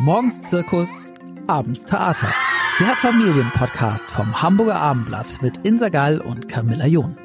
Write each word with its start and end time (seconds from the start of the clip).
Morgens 0.00 0.40
Zirkus, 0.40 1.12
abends 1.48 1.84
Theater. 1.84 2.32
Der 2.78 2.94
Familienpodcast 2.94 4.08
vom 4.08 4.40
Hamburger 4.40 4.76
Abendblatt 4.76 5.42
mit 5.42 5.66
Insa 5.66 5.88
Gall 5.88 6.20
und 6.20 6.48
Camilla 6.48 6.86
John. 6.86 7.18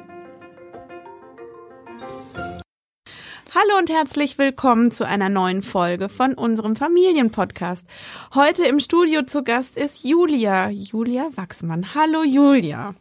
Hallo 3.54 3.78
und 3.78 3.90
herzlich 3.90 4.38
willkommen 4.38 4.90
zu 4.90 5.06
einer 5.06 5.28
neuen 5.28 5.62
Folge 5.62 6.08
von 6.08 6.34
unserem 6.34 6.74
Familienpodcast. 6.74 7.86
Heute 8.34 8.66
im 8.66 8.80
Studio 8.80 9.22
zu 9.22 9.44
Gast 9.44 9.76
ist 9.76 10.02
Julia, 10.02 10.68
Julia 10.68 11.28
Wachsmann. 11.36 11.94
Hallo 11.94 12.24
Julia. 12.24 12.96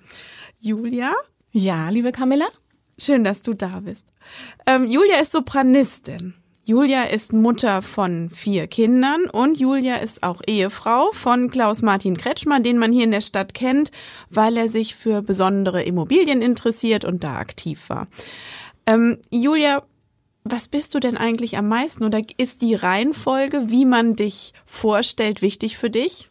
Julia? 0.60 1.14
Ja, 1.52 1.90
liebe 1.90 2.12
Camilla? 2.12 2.46
Schön, 3.00 3.24
dass 3.24 3.42
du 3.42 3.56
da 3.56 3.80
bist. 3.80 4.06
Ähm, 4.68 4.88
Julia 4.88 5.20
ist 5.20 5.32
Sopranistin. 5.32 6.36
Julia 6.66 7.04
ist 7.04 7.34
Mutter 7.34 7.82
von 7.82 8.30
vier 8.30 8.68
Kindern 8.68 9.26
und 9.30 9.60
Julia 9.60 9.98
ist 9.98 10.24
auch 10.24 10.42
Ehefrau 10.48 11.12
von 11.12 11.52
Klaus 11.52 11.82
Martin 11.82 12.16
Kretschmer, 12.16 12.62
den 12.62 12.78
man 12.78 12.94
hier 12.94 13.04
in 13.04 13.12
der 13.12 13.20
Stadt 13.20 13.54
kennt, 13.54 13.92
weil 14.30 14.56
er 14.56 14.70
sich 14.70 14.96
für 14.96 15.22
besondere 15.22 15.84
Immobilien 15.84 16.42
interessiert 16.42 17.04
und 17.04 17.22
da 17.26 17.36
aktiv 17.36 17.90
war. 17.90 18.08
Ähm, 18.86 19.18
Julia, 19.30 19.84
was 20.46 20.70
bist 20.70 20.96
du 20.96 21.02
denn 21.02 21.18
eigentlich 21.18 21.58
am 21.58 21.68
meisten 21.68 22.06
oder 22.06 22.22
ist 22.38 22.62
die 22.62 22.76
Reihenfolge, 22.76 23.70
wie 23.70 23.84
man 23.84 24.16
dich 24.16 24.54
vorstellt, 24.66 25.42
wichtig 25.42 25.78
für 25.78 25.90
dich? 25.90 26.30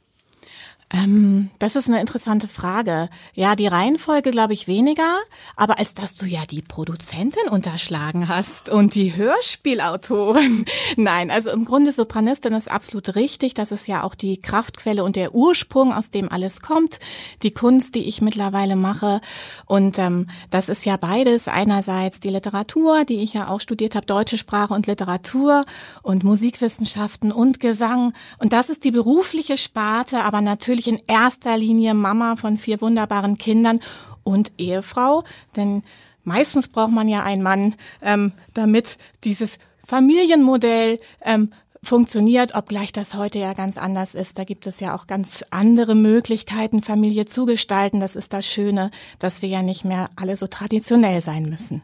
Ähm, 0.92 1.51
das 1.59 1.74
ist 1.74 1.88
eine 1.88 2.01
interessante 2.01 2.48
Frage. 2.48 3.09
Ja, 3.34 3.56
die 3.56 3.66
Reihenfolge 3.66 4.30
glaube 4.30 4.52
ich 4.52 4.66
weniger, 4.66 5.16
aber 5.56 5.78
als 5.78 5.95
dass 5.95 6.15
du 6.16 6.27
ja 6.27 6.45
die 6.45 6.60
Produzentin 6.60 7.48
unterschlagen 7.48 8.28
hast 8.28 8.68
und 8.68 8.95
die 8.95 9.16
Hörspielautorin. 9.16 10.66
Nein, 10.96 11.30
also 11.30 11.51
im 11.51 11.65
Grunde 11.65 11.92
Sopranistin 11.92 12.52
ist 12.52 12.70
absolut 12.70 13.15
richtig. 13.15 13.55
Das 13.55 13.73
ist 13.73 13.88
ja 13.88 14.02
auch 14.02 14.15
die 14.15 14.41
Kraftquelle 14.43 15.02
und 15.02 15.16
der 15.16 15.35
Ursprung, 15.35 15.95
aus 15.95 16.10
dem 16.10 16.30
alles 16.30 16.60
kommt. 16.60 16.98
Die 17.43 17.52
Kunst, 17.52 17.95
die 17.95 18.04
ich 18.04 18.20
mittlerweile 18.20 18.76
mache. 18.76 19.23
Und 19.65 19.98
ähm, 19.98 20.29
das 20.51 20.68
ist 20.68 20.85
ja 20.85 20.98
beides. 20.98 21.48
Einerseits 21.48 22.20
die 22.20 22.30
Literatur, 22.30 23.07
die 23.07 23.23
ich 23.23 23.32
ja 23.32 23.48
auch 23.48 23.60
studiert 23.60 23.95
habe, 23.95 24.04
deutsche 24.04 24.37
Sprache 24.37 24.74
und 24.74 24.87
Literatur 24.87 25.65
und 26.02 26.23
Musikwissenschaften 26.23 27.32
und 27.32 27.60
Gesang. 27.60 28.13
Und 28.38 28.52
das 28.52 28.68
ist 28.68 28.85
die 28.85 28.90
berufliche 28.90 29.57
Sparte, 29.57 30.23
aber 30.24 30.43
natürlich 30.43 30.82
natürlich 30.83 30.88
in 30.88 31.02
erster 31.07 31.57
Linie 31.57 31.95
Mama 31.95 32.37
von 32.37 32.59
vier 32.59 32.80
wunderbaren 32.80 33.38
Kindern 33.38 33.80
und 34.25 34.52
Ehefrau, 34.59 35.25
denn 35.57 35.83
meistens 36.25 36.69
braucht 36.69 36.93
man 36.93 37.09
ja 37.09 37.23
einen 37.23 37.43
Mann, 37.43 37.75
ähm, 38.02 38.33
damit 38.55 38.99
dieses 39.25 39.59
Familienmodell 39.87 41.01
ähm, 41.25 41.53
funktioniert, 41.83 42.55
obgleich 42.55 42.93
das 42.93 43.15
heute 43.15 43.41
ja 43.41 43.55
ganz 43.55 43.77
anders 43.77 44.15
ist. 44.15 44.38
Da 44.38 44.45
gibt 44.45 44.66
es 44.69 44.79
ja 44.79 44.95
auch 44.95 45.09
ganz 45.09 45.45
andere 45.51 45.97
Möglichkeiten, 45.97 46.83
Familie 46.83 47.27
zu 47.27 47.45
gestalten. 47.45 47.99
Das 47.99 48.15
ist 48.15 48.33
das 48.33 48.47
Schöne, 48.47 48.93
dass 49.19 49.43
wir 49.43 49.49
ja 49.49 49.63
nicht 49.63 49.85
mehr 49.85 50.09
alle 50.15 50.37
so 50.37 50.47
traditionell 50.47 51.23
sein 51.23 51.49
müssen. 51.49 51.83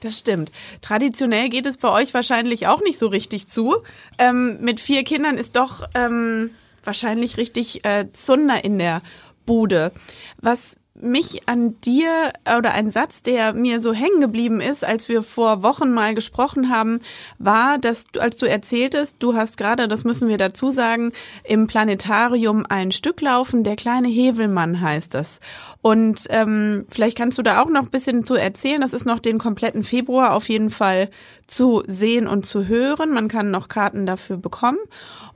Das 0.00 0.18
stimmt. 0.18 0.50
Traditionell 0.80 1.50
geht 1.50 1.66
es 1.66 1.76
bei 1.76 1.90
euch 1.90 2.14
wahrscheinlich 2.14 2.66
auch 2.66 2.80
nicht 2.82 2.98
so 2.98 3.08
richtig 3.08 3.48
zu. 3.48 3.76
Ähm, 4.18 4.58
mit 4.60 4.80
vier 4.80 5.04
Kindern 5.04 5.36
ist 5.36 5.56
doch 5.56 5.86
ähm, 5.94 6.50
wahrscheinlich 6.86 7.36
richtig 7.36 7.84
äh, 7.84 8.08
Zunder 8.12 8.64
in 8.64 8.78
der 8.78 9.02
Bude. 9.46 9.92
Was 10.40 10.78
mich 11.04 11.48
an 11.48 11.80
dir 11.80 12.32
oder 12.58 12.72
ein 12.72 12.90
Satz, 12.90 13.22
der 13.22 13.54
mir 13.54 13.80
so 13.80 13.92
hängen 13.92 14.20
geblieben 14.20 14.60
ist, 14.60 14.84
als 14.84 15.08
wir 15.08 15.22
vor 15.22 15.62
Wochen 15.62 15.92
mal 15.92 16.14
gesprochen 16.14 16.70
haben, 16.70 17.00
war, 17.38 17.78
dass 17.78 18.06
du, 18.08 18.20
als 18.20 18.36
du 18.36 18.46
erzähltest, 18.46 19.16
du 19.18 19.34
hast 19.34 19.56
gerade, 19.56 19.86
das 19.86 20.04
müssen 20.04 20.28
wir 20.28 20.38
dazu 20.38 20.70
sagen, 20.70 21.12
im 21.44 21.66
Planetarium 21.66 22.64
ein 22.68 22.92
Stück 22.92 23.20
laufen, 23.20 23.64
der 23.64 23.76
kleine 23.76 24.08
Hevelmann 24.08 24.80
heißt 24.80 25.14
das. 25.14 25.40
Und 25.82 26.26
ähm, 26.30 26.86
vielleicht 26.88 27.18
kannst 27.18 27.38
du 27.38 27.42
da 27.42 27.62
auch 27.62 27.68
noch 27.68 27.82
ein 27.82 27.90
bisschen 27.90 28.24
zu 28.24 28.34
erzählen. 28.34 28.80
Das 28.80 28.92
ist 28.94 29.04
noch 29.04 29.20
den 29.20 29.38
kompletten 29.38 29.82
Februar 29.84 30.32
auf 30.34 30.48
jeden 30.48 30.70
Fall 30.70 31.10
zu 31.46 31.82
sehen 31.86 32.26
und 32.26 32.46
zu 32.46 32.66
hören. 32.66 33.12
Man 33.12 33.28
kann 33.28 33.50
noch 33.50 33.68
Karten 33.68 34.06
dafür 34.06 34.36
bekommen. 34.36 34.78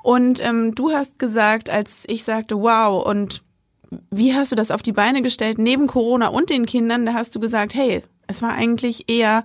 Und 0.02 0.42
ähm, 0.44 0.74
du 0.74 0.90
hast 0.90 1.18
gesagt, 1.18 1.68
als 1.68 2.04
ich 2.06 2.24
sagte, 2.24 2.56
wow, 2.56 3.04
und 3.04 3.42
wie 4.10 4.34
hast 4.34 4.52
du 4.52 4.56
das 4.56 4.70
auf 4.70 4.82
die 4.82 4.92
Beine 4.92 5.22
gestellt 5.22 5.58
neben 5.58 5.86
Corona 5.86 6.28
und 6.28 6.50
den 6.50 6.66
Kindern? 6.66 7.06
Da 7.06 7.14
hast 7.14 7.34
du 7.34 7.40
gesagt, 7.40 7.74
hey, 7.74 8.02
es 8.26 8.42
war 8.42 8.52
eigentlich 8.52 9.10
eher 9.10 9.44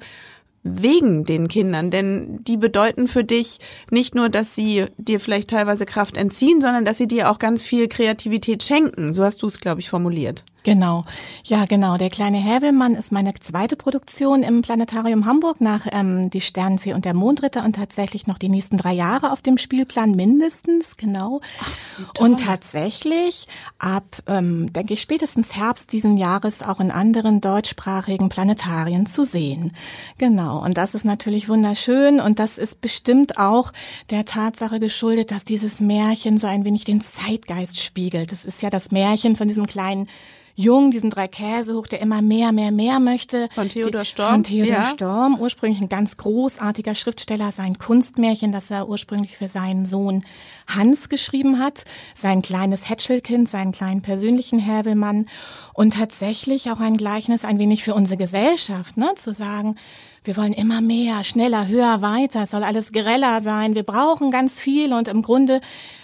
wegen 0.63 1.25
den 1.25 1.47
Kindern, 1.47 1.91
denn 1.91 2.38
die 2.44 2.57
bedeuten 2.57 3.07
für 3.07 3.24
dich 3.24 3.59
nicht 3.91 4.16
nur, 4.16 4.29
dass 4.29 4.56
sie 4.56 4.85
dir 4.97 5.19
vielleicht 5.19 5.50
teilweise 5.50 5.85
Kraft 5.85 6.18
entziehen, 6.18 6.62
sondern 6.62 6.85
dass 6.85 6.97
sie 6.97 7.07
dir 7.07 7.29
auch 7.29 7.40
ganz 7.40 7.63
viel 7.63 7.88
Kreativität 7.88 8.63
schenken. 8.63 9.13
So 9.13 9.23
hast 9.23 9.41
du 9.41 9.47
es, 9.47 9.59
glaube 9.59 9.81
ich, 9.81 9.90
formuliert. 9.90 10.46
Genau, 10.63 11.03
ja 11.44 11.66
genau. 11.66 11.97
Der 11.97 12.09
kleine 12.09 12.38
Hävelmann 12.38 12.96
ist 12.96 13.12
meine 13.12 13.34
zweite 13.34 13.75
Produktion 13.75 14.44
im 14.44 14.62
Planetarium 14.62 15.25
Hamburg 15.25 15.59
nach 15.59 15.85
ähm, 15.91 16.29
Die 16.29 16.40
Sternenfee 16.40 16.94
und 16.94 17.03
der 17.03 17.13
Mondritter 17.13 17.66
und 17.66 17.75
tatsächlich 17.75 18.28
noch 18.28 18.38
die 18.38 18.47
nächsten 18.47 18.78
drei 18.78 18.94
Jahre 18.94 19.34
auf 19.34 19.41
dem 19.41 19.57
Spielplan 19.57 20.12
mindestens, 20.12 20.96
genau. 20.96 21.41
Ach, 21.59 22.22
und 22.22 22.46
tatsächlich 22.46 23.47
ab, 23.78 24.06
ähm, 24.28 24.72
denke 24.72 24.94
ich, 24.94 25.02
spätestens 25.02 25.53
Herbst 25.53 25.91
diesen 25.91 26.16
Jahres 26.16 26.62
auch 26.62 26.79
in 26.79 26.91
anderen 26.91 27.41
deutschsprachigen 27.41 28.29
Planetarien 28.29 29.06
zu 29.06 29.25
sehen. 29.25 29.73
Genau, 30.18 30.53
und 30.58 30.78
das 30.78 30.96
ist 30.96 31.06
natürlich 31.06 31.50
wunderschön 31.50 32.19
und 32.19 32.40
das 32.40 32.58
ist 32.58 32.81
bestimmt 32.81 33.38
auch 33.38 33.72
der 34.09 34.25
Tatsache 34.25 34.80
geschuldet, 34.80 35.31
dass 35.31 35.46
dieses 35.46 35.80
Märchen 35.80 36.38
so 36.38 36.47
ein 36.47 36.66
wenig 36.66 36.84
den 36.84 37.02
Zeitgeist 37.02 37.81
spiegelt. 37.81 38.31
Das 38.31 38.46
ist 38.46 38.62
ja 38.62 38.69
das 38.69 38.91
Märchen 38.91 39.36
von 39.36 39.47
diesem 39.47 39.68
kleinen 39.68 40.08
Jung, 40.56 40.91
diesen 40.91 41.09
drei 41.09 41.28
Käse 41.28 41.74
hoch, 41.74 41.88
der 41.88 42.00
immer 42.00 42.22
mehr, 42.22 42.52
mehr, 42.52 42.72
mehr 42.72 43.00
möchte. 43.00 43.47
Von 43.56 43.69
Theodor 43.69 44.06
Storm. 44.06 44.31
Von 44.31 44.44
Theodor 44.44 44.78
ja. 44.78 44.84
Storm, 44.84 45.40
ursprünglich 45.40 45.81
ein 45.81 45.90
ganz 45.90 46.16
großartiger 46.18 46.94
Schriftsteller, 46.94 47.52
sein 47.52 47.80
Kunstmärchen, 47.80 48.52
das 48.52 48.70
er 48.70 48.88
ursprünglich 48.88 49.35
für 49.35 49.47
seinen 49.47 49.88
Sohn 49.88 50.24
Hans 50.68 51.09
geschrieben 51.09 51.58
hat, 51.58 51.85
sein 52.14 52.44
kleines 52.44 52.88
Hätschelkind, 52.88 53.50
seinen 53.50 53.72
kleinen 53.72 54.03
persönlichen 54.03 54.59
Hävelmann 54.59 55.28
und 55.74 55.96
tatsächlich 55.96 56.70
auch 56.70 56.80
ein 56.80 56.97
Gleichnis 56.97 57.46
ein 57.46 57.58
wenig 57.58 57.84
für 57.84 57.96
unsere 57.96 58.18
Gesellschaft, 58.18 58.96
ne, 58.96 59.12
zu 59.16 59.34
sagen, 59.34 59.75
wir 60.23 60.38
wollen 60.38 60.53
immer 60.53 60.81
mehr, 60.81 61.23
schneller, 61.23 61.67
höher, 61.67 62.01
weiter, 62.01 62.44
es 62.44 62.51
soll 62.51 62.63
alles 62.63 62.91
greller 62.91 63.41
sein, 63.41 63.75
wir 63.75 63.84
brauchen 63.84 64.31
ganz 64.31 64.59
viel 64.59 64.94
und 64.94 65.07
im 65.07 65.22
Grunde 65.22 65.61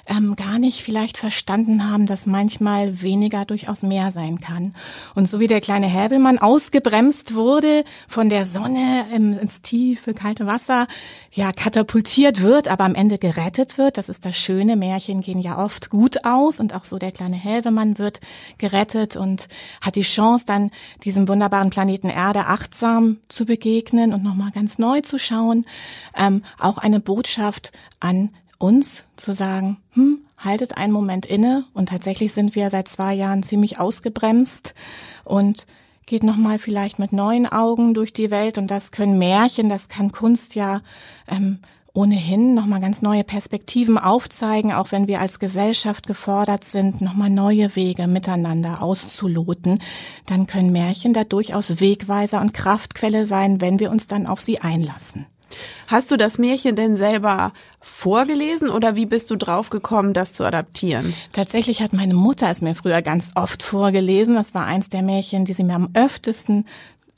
ähm, 0.10 0.36
gar 0.36 0.60
nicht 0.60 0.82
vielleicht 0.82 1.18
verstanden 1.18 1.90
haben, 1.90 2.06
dass 2.06 2.26
manchmal 2.26 3.02
weniger 3.02 3.46
durchaus 3.46 3.84
mehr 3.84 4.10
sein 4.12 4.42
kann. 4.42 4.74
Und 5.14 5.28
so 5.28 5.40
wie 5.40 5.48
der 5.48 5.62
kleine 5.62 5.86
Häbelmann 5.86 6.40
ausgebremst 6.40 7.36
wurde 7.36 7.84
von 8.08 8.30
der 8.30 8.46
Sonne 8.46 9.06
ins 9.14 9.62
tiefe, 9.62 10.14
kalte 10.14 10.48
Wasser, 10.48 10.88
ja, 11.32 11.52
katapultiert 11.52 12.42
wird, 12.42 12.68
aber 12.68 12.86
am 12.86 12.96
Ende 12.96 13.20
gerettet 13.20 13.78
wird, 13.78 13.98
das 13.98 14.10
ist 14.10 14.26
das 14.26 14.36
Schöne, 14.36 14.76
Märchen 14.76 15.22
gehen 15.22 15.40
ja 15.40 15.64
oft 15.64 15.90
gut 15.90 16.26
aus. 16.26 16.60
Und 16.60 16.76
auch 16.76 16.86
so 16.86 16.98
der 16.98 17.12
kleine 17.12 17.36
Häbemann 17.36 18.00
wird 18.00 18.20
gerettet 18.58 19.16
und 19.16 19.48
hat 19.82 19.96
die 19.96 20.02
Chance 20.02 20.46
dann 20.48 20.72
diesem 21.04 21.28
wunderbaren 21.28 21.70
Planeten 21.70 22.10
Erde 22.10 22.48
achtsam 22.48 23.18
zu 23.28 23.46
begegnen 23.46 24.09
öffnen 24.10 24.14
und 24.14 24.24
nochmal 24.24 24.52
ganz 24.52 24.80
neu 24.80 25.02
zu 25.02 25.18
schauen. 25.18 25.66
Ähm, 26.16 26.44
auch 26.58 26.78
eine 26.78 27.00
Botschaft 27.00 27.72
an 28.00 28.30
uns 28.58 29.06
zu 29.16 29.34
sagen, 29.34 29.78
hm, 29.94 30.22
haltet 30.38 30.78
einen 30.78 30.94
Moment 30.94 31.26
inne 31.26 31.66
und 31.74 31.90
tatsächlich 31.90 32.34
sind 32.34 32.56
wir 32.56 32.70
seit 32.70 32.88
zwei 32.88 33.14
Jahren 33.14 33.44
ziemlich 33.44 33.80
ausgebremst 33.80 34.74
und 35.24 35.66
geht 36.06 36.24
nochmal 36.24 36.60
vielleicht 36.60 36.98
mit 36.98 37.14
neuen 37.14 37.46
Augen 37.46 37.94
durch 37.94 38.12
die 38.14 38.32
Welt 38.32 38.58
und 38.58 38.68
das 38.72 38.92
können 38.92 39.18
Märchen, 39.18 39.70
das 39.70 39.90
kann 39.90 40.12
Kunst 40.12 40.56
ja 40.56 40.82
ähm, 41.28 41.60
ohnehin 42.00 42.54
nochmal 42.56 42.80
ganz 42.80 43.02
neue 43.02 43.26
Perspektiven 43.26 43.98
aufzeigen, 43.98 44.72
auch 44.72 44.94
wenn 44.94 45.10
wir 45.10 45.20
als 45.20 45.38
Gesellschaft 45.40 46.08
gefordert 46.08 46.64
sind, 46.64 47.02
nochmal 47.02 47.30
neue 47.30 47.76
Wege 47.76 48.08
miteinander 48.08 48.82
auszuloten, 48.82 49.82
dann 50.26 50.48
können 50.48 50.72
Märchen 50.72 51.14
da 51.14 51.26
durchaus 51.26 51.82
Wegweiser 51.82 52.40
und 52.40 52.54
Kraftquelle 52.54 53.26
sein, 53.26 53.60
wenn 53.60 53.80
wir 53.80 53.92
uns 53.92 54.08
dann 54.08 54.28
auf 54.28 54.40
sie 54.40 54.60
einlassen. 54.60 55.26
Hast 55.88 56.12
du 56.12 56.16
das 56.16 56.38
Märchen 56.38 56.78
denn 56.78 56.96
selber 56.96 57.52
vorgelesen 57.82 58.70
oder 58.70 58.96
wie 58.96 59.06
bist 59.06 59.30
du 59.30 59.36
draufgekommen, 59.36 60.14
das 60.14 60.32
zu 60.32 60.46
adaptieren? 60.46 61.14
Tatsächlich 61.34 61.82
hat 61.82 61.92
meine 61.92 62.14
Mutter 62.14 62.50
es 62.50 62.62
mir 62.62 62.76
früher 62.76 63.02
ganz 63.02 63.32
oft 63.36 63.62
vorgelesen. 63.62 64.36
Das 64.36 64.54
war 64.54 64.66
eins 64.66 64.88
der 64.88 65.02
Märchen, 65.02 65.44
die 65.44 65.54
sie 65.54 65.64
mir 65.64 65.76
am 65.76 65.90
öftesten 65.96 66.66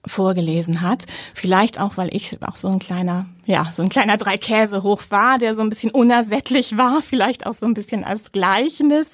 vorgelesen 0.06 0.82
hat. 0.82 1.06
Vielleicht 1.34 1.80
auch, 1.80 1.98
weil 1.98 2.14
ich 2.16 2.38
auch 2.44 2.56
so 2.56 2.70
ein 2.70 2.80
kleiner, 2.80 3.26
ja, 3.52 3.70
so 3.72 3.84
ein 3.84 3.90
kleiner 3.90 4.18
Dreikäse 4.18 4.82
hoch 4.82 5.04
war, 5.10 5.38
der 5.38 5.54
so 5.54 5.62
ein 5.62 5.70
bisschen 5.70 5.92
unersättlich 5.92 6.78
war, 6.78 7.02
vielleicht 7.08 7.46
auch 7.46 7.54
so 7.54 7.66
ein 7.66 7.74
bisschen 7.74 8.04
als 8.04 8.32
Gleichnis 8.32 9.10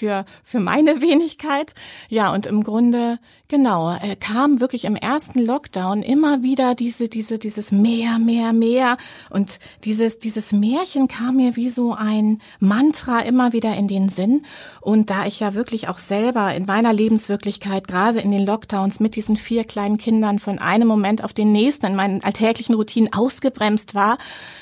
für, 0.00 0.24
für 0.42 0.60
meine 0.60 1.00
Wenigkeit. 1.00 1.74
Ja, 2.08 2.32
und 2.32 2.46
im 2.46 2.64
Grunde, 2.64 3.18
genau, 3.48 3.94
äh, 3.94 4.16
kam 4.16 4.60
wirklich 4.60 4.86
im 4.86 4.96
ersten 4.96 5.40
Lockdown 5.40 6.02
immer 6.02 6.42
wieder 6.42 6.74
diese, 6.74 7.08
diese, 7.08 7.38
dieses 7.38 7.70
mehr, 7.70 8.18
mehr, 8.18 8.52
mehr. 8.52 8.96
Und 9.28 9.58
dieses, 9.84 10.18
dieses 10.18 10.52
Märchen 10.52 11.06
kam 11.06 11.36
mir 11.36 11.54
wie 11.56 11.68
so 11.68 11.92
ein 11.92 12.38
Mantra 12.58 13.20
immer 13.20 13.52
wieder 13.52 13.76
in 13.76 13.88
den 13.88 14.08
Sinn. 14.08 14.42
Und 14.80 15.10
da 15.10 15.26
ich 15.26 15.40
ja 15.40 15.54
wirklich 15.54 15.88
auch 15.88 15.98
selber 15.98 16.54
in 16.54 16.64
meiner 16.64 16.92
Lebenswirklichkeit, 16.92 17.86
gerade 17.86 18.20
in 18.20 18.30
den 18.30 18.46
Lockdowns 18.46 19.00
mit 19.00 19.16
diesen 19.16 19.36
vier 19.36 19.64
kleinen 19.64 19.98
Kindern 19.98 20.38
von 20.38 20.58
einem 20.58 20.88
Moment 20.88 21.22
auf 21.22 21.34
den 21.34 21.52
nächsten 21.52 21.86
in 21.86 21.96
meinen 21.96 22.24
alltäglichen 22.24 22.74
Routinen 22.74 23.12
ausgebremst 23.12 23.94
war, 23.94 24.16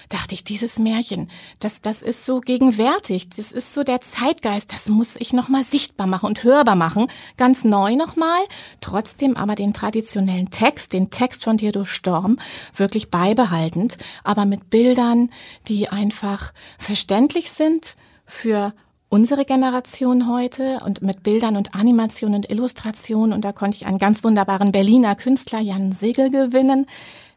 dachte 0.08 0.34
ich, 0.34 0.42
dieses 0.42 0.78
Märchen, 0.78 1.28
das, 1.60 1.80
das 1.80 2.02
ist 2.02 2.24
so 2.26 2.40
gegenwärtig, 2.40 3.28
das 3.28 3.52
ist 3.52 3.74
so 3.74 3.82
der 3.82 4.00
Zeitgeist, 4.00 4.72
das 4.72 4.88
muss 4.88 5.16
ich 5.16 5.27
nochmal 5.32 5.64
sichtbar 5.64 6.06
machen 6.06 6.26
und 6.26 6.44
hörbar 6.44 6.76
machen, 6.76 7.08
ganz 7.36 7.64
neu 7.64 7.96
nochmal, 7.96 8.40
trotzdem 8.80 9.36
aber 9.36 9.54
den 9.54 9.72
traditionellen 9.72 10.50
Text, 10.50 10.92
den 10.92 11.10
Text 11.10 11.44
von 11.44 11.58
Theodor 11.58 11.86
Storm, 11.86 12.38
wirklich 12.74 13.10
beibehaltend, 13.10 13.98
aber 14.24 14.44
mit 14.44 14.70
Bildern, 14.70 15.30
die 15.68 15.88
einfach 15.88 16.52
verständlich 16.78 17.50
sind 17.50 17.94
für 18.26 18.72
unsere 19.08 19.44
Generation 19.44 20.28
heute 20.28 20.78
und 20.84 21.02
mit 21.02 21.22
Bildern 21.22 21.56
und 21.56 21.74
Animationen 21.74 22.36
und 22.36 22.50
Illustrationen. 22.50 23.32
Und 23.32 23.44
da 23.44 23.52
konnte 23.52 23.76
ich 23.76 23.86
einen 23.86 23.98
ganz 23.98 24.22
wunderbaren 24.22 24.72
Berliner 24.72 25.14
Künstler, 25.14 25.60
Jan 25.60 25.92
Segel, 25.92 26.30
gewinnen, 26.30 26.86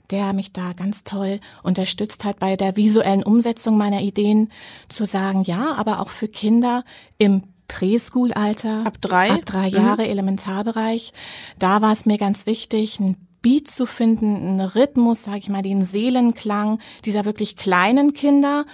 der 0.09 0.33
mich 0.33 0.51
da 0.51 0.73
ganz 0.73 1.03
toll 1.03 1.39
unterstützt 1.63 2.25
hat 2.25 2.39
bei 2.39 2.55
der 2.55 2.75
visuellen 2.75 3.23
Umsetzung 3.23 3.77
meiner 3.77 4.01
Ideen, 4.01 4.51
zu 4.89 5.05
sagen, 5.05 5.44
ja, 5.44 5.75
aber 5.75 6.01
auch 6.01 6.09
für 6.09 6.27
Kinder 6.27 6.83
im 7.17 7.44
Preschool-Alter, 7.71 8.85
ab 8.85 8.97
drei, 9.00 9.31
ab 9.31 9.45
drei 9.45 9.68
Jahre, 9.68 10.03
mhm. 10.03 10.09
Elementarbereich, 10.09 11.13
da 11.57 11.81
war 11.81 11.94
es 11.94 12.06
mir 12.06 12.18
ganz 12.18 12.45
wichtig, 12.45 13.00
ein 13.00 13.15
Beat 13.41 13.68
zu 13.69 13.85
finden, 13.85 14.35
einen 14.35 14.62
Rhythmus, 14.62 15.23
sage 15.23 15.39
ich 15.39 15.50
mal, 15.50 15.63
den 15.63 15.83
Seelenklang 15.83 16.79
dieser 17.06 17.25
wirklich 17.25 17.56
kleinen 17.56 18.13
Kinder. 18.13 18.65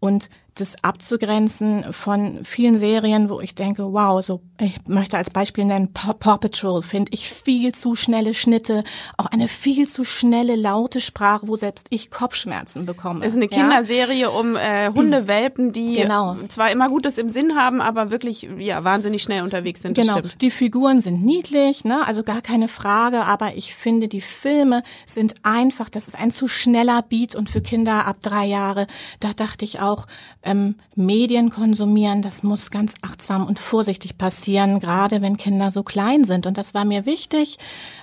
Und 0.00 0.30
das 0.54 0.76
abzugrenzen 0.82 1.92
von 1.92 2.44
vielen 2.44 2.76
Serien, 2.76 3.28
wo 3.28 3.40
ich 3.40 3.54
denke, 3.54 3.92
wow, 3.92 4.24
so 4.24 4.40
ich 4.60 4.76
möchte 4.86 5.16
als 5.16 5.30
Beispiel 5.30 5.64
nennen, 5.64 5.92
Paw 5.92 6.14
Patrol 6.14 6.82
finde 6.82 7.10
ich 7.12 7.28
viel 7.28 7.74
zu 7.74 7.96
schnelle 7.96 8.34
Schnitte, 8.34 8.84
auch 9.16 9.26
eine 9.26 9.48
viel 9.48 9.88
zu 9.88 10.04
schnelle 10.04 10.54
laute 10.54 11.00
Sprache, 11.00 11.48
wo 11.48 11.56
selbst 11.56 11.88
ich 11.90 12.10
Kopfschmerzen 12.10 12.86
bekomme. 12.86 13.24
Es 13.24 13.32
ist 13.32 13.36
eine 13.36 13.48
Kinderserie 13.48 14.22
ja? 14.22 14.28
um 14.28 14.54
äh, 14.54 14.90
Hundewelpen, 14.94 15.72
die 15.72 15.96
genau. 15.96 16.36
zwar 16.48 16.70
immer 16.70 16.88
Gutes 16.88 17.18
im 17.18 17.28
Sinn 17.28 17.56
haben, 17.56 17.80
aber 17.80 18.10
wirklich 18.10 18.48
ja 18.58 18.84
wahnsinnig 18.84 19.22
schnell 19.24 19.42
unterwegs 19.42 19.82
sind. 19.82 19.94
Genau, 19.94 20.20
die 20.40 20.50
Figuren 20.50 21.00
sind 21.00 21.24
niedlich, 21.24 21.84
ne, 21.84 22.06
also 22.06 22.22
gar 22.22 22.42
keine 22.42 22.68
Frage, 22.68 23.22
aber 23.24 23.56
ich 23.56 23.74
finde 23.74 24.06
die 24.06 24.20
Filme 24.20 24.84
sind 25.04 25.34
einfach, 25.42 25.88
das 25.88 26.06
ist 26.06 26.16
ein 26.16 26.30
zu 26.30 26.46
schneller 26.46 27.02
Beat 27.02 27.34
und 27.34 27.50
für 27.50 27.60
Kinder 27.60 28.06
ab 28.06 28.18
drei 28.22 28.46
Jahre, 28.46 28.86
da 29.18 29.32
dachte 29.32 29.64
ich 29.64 29.80
auch 29.80 30.06
ähm, 30.44 30.76
Medien 30.94 31.50
konsumieren, 31.50 32.22
das 32.22 32.42
muss 32.42 32.70
ganz 32.70 32.94
achtsam 33.02 33.46
und 33.46 33.58
vorsichtig 33.58 34.18
passieren, 34.18 34.78
gerade 34.78 35.22
wenn 35.22 35.36
Kinder 35.36 35.70
so 35.70 35.82
klein 35.82 36.24
sind. 36.24 36.46
Und 36.46 36.58
das 36.58 36.74
war 36.74 36.84
mir 36.84 37.06
wichtig. 37.06 37.58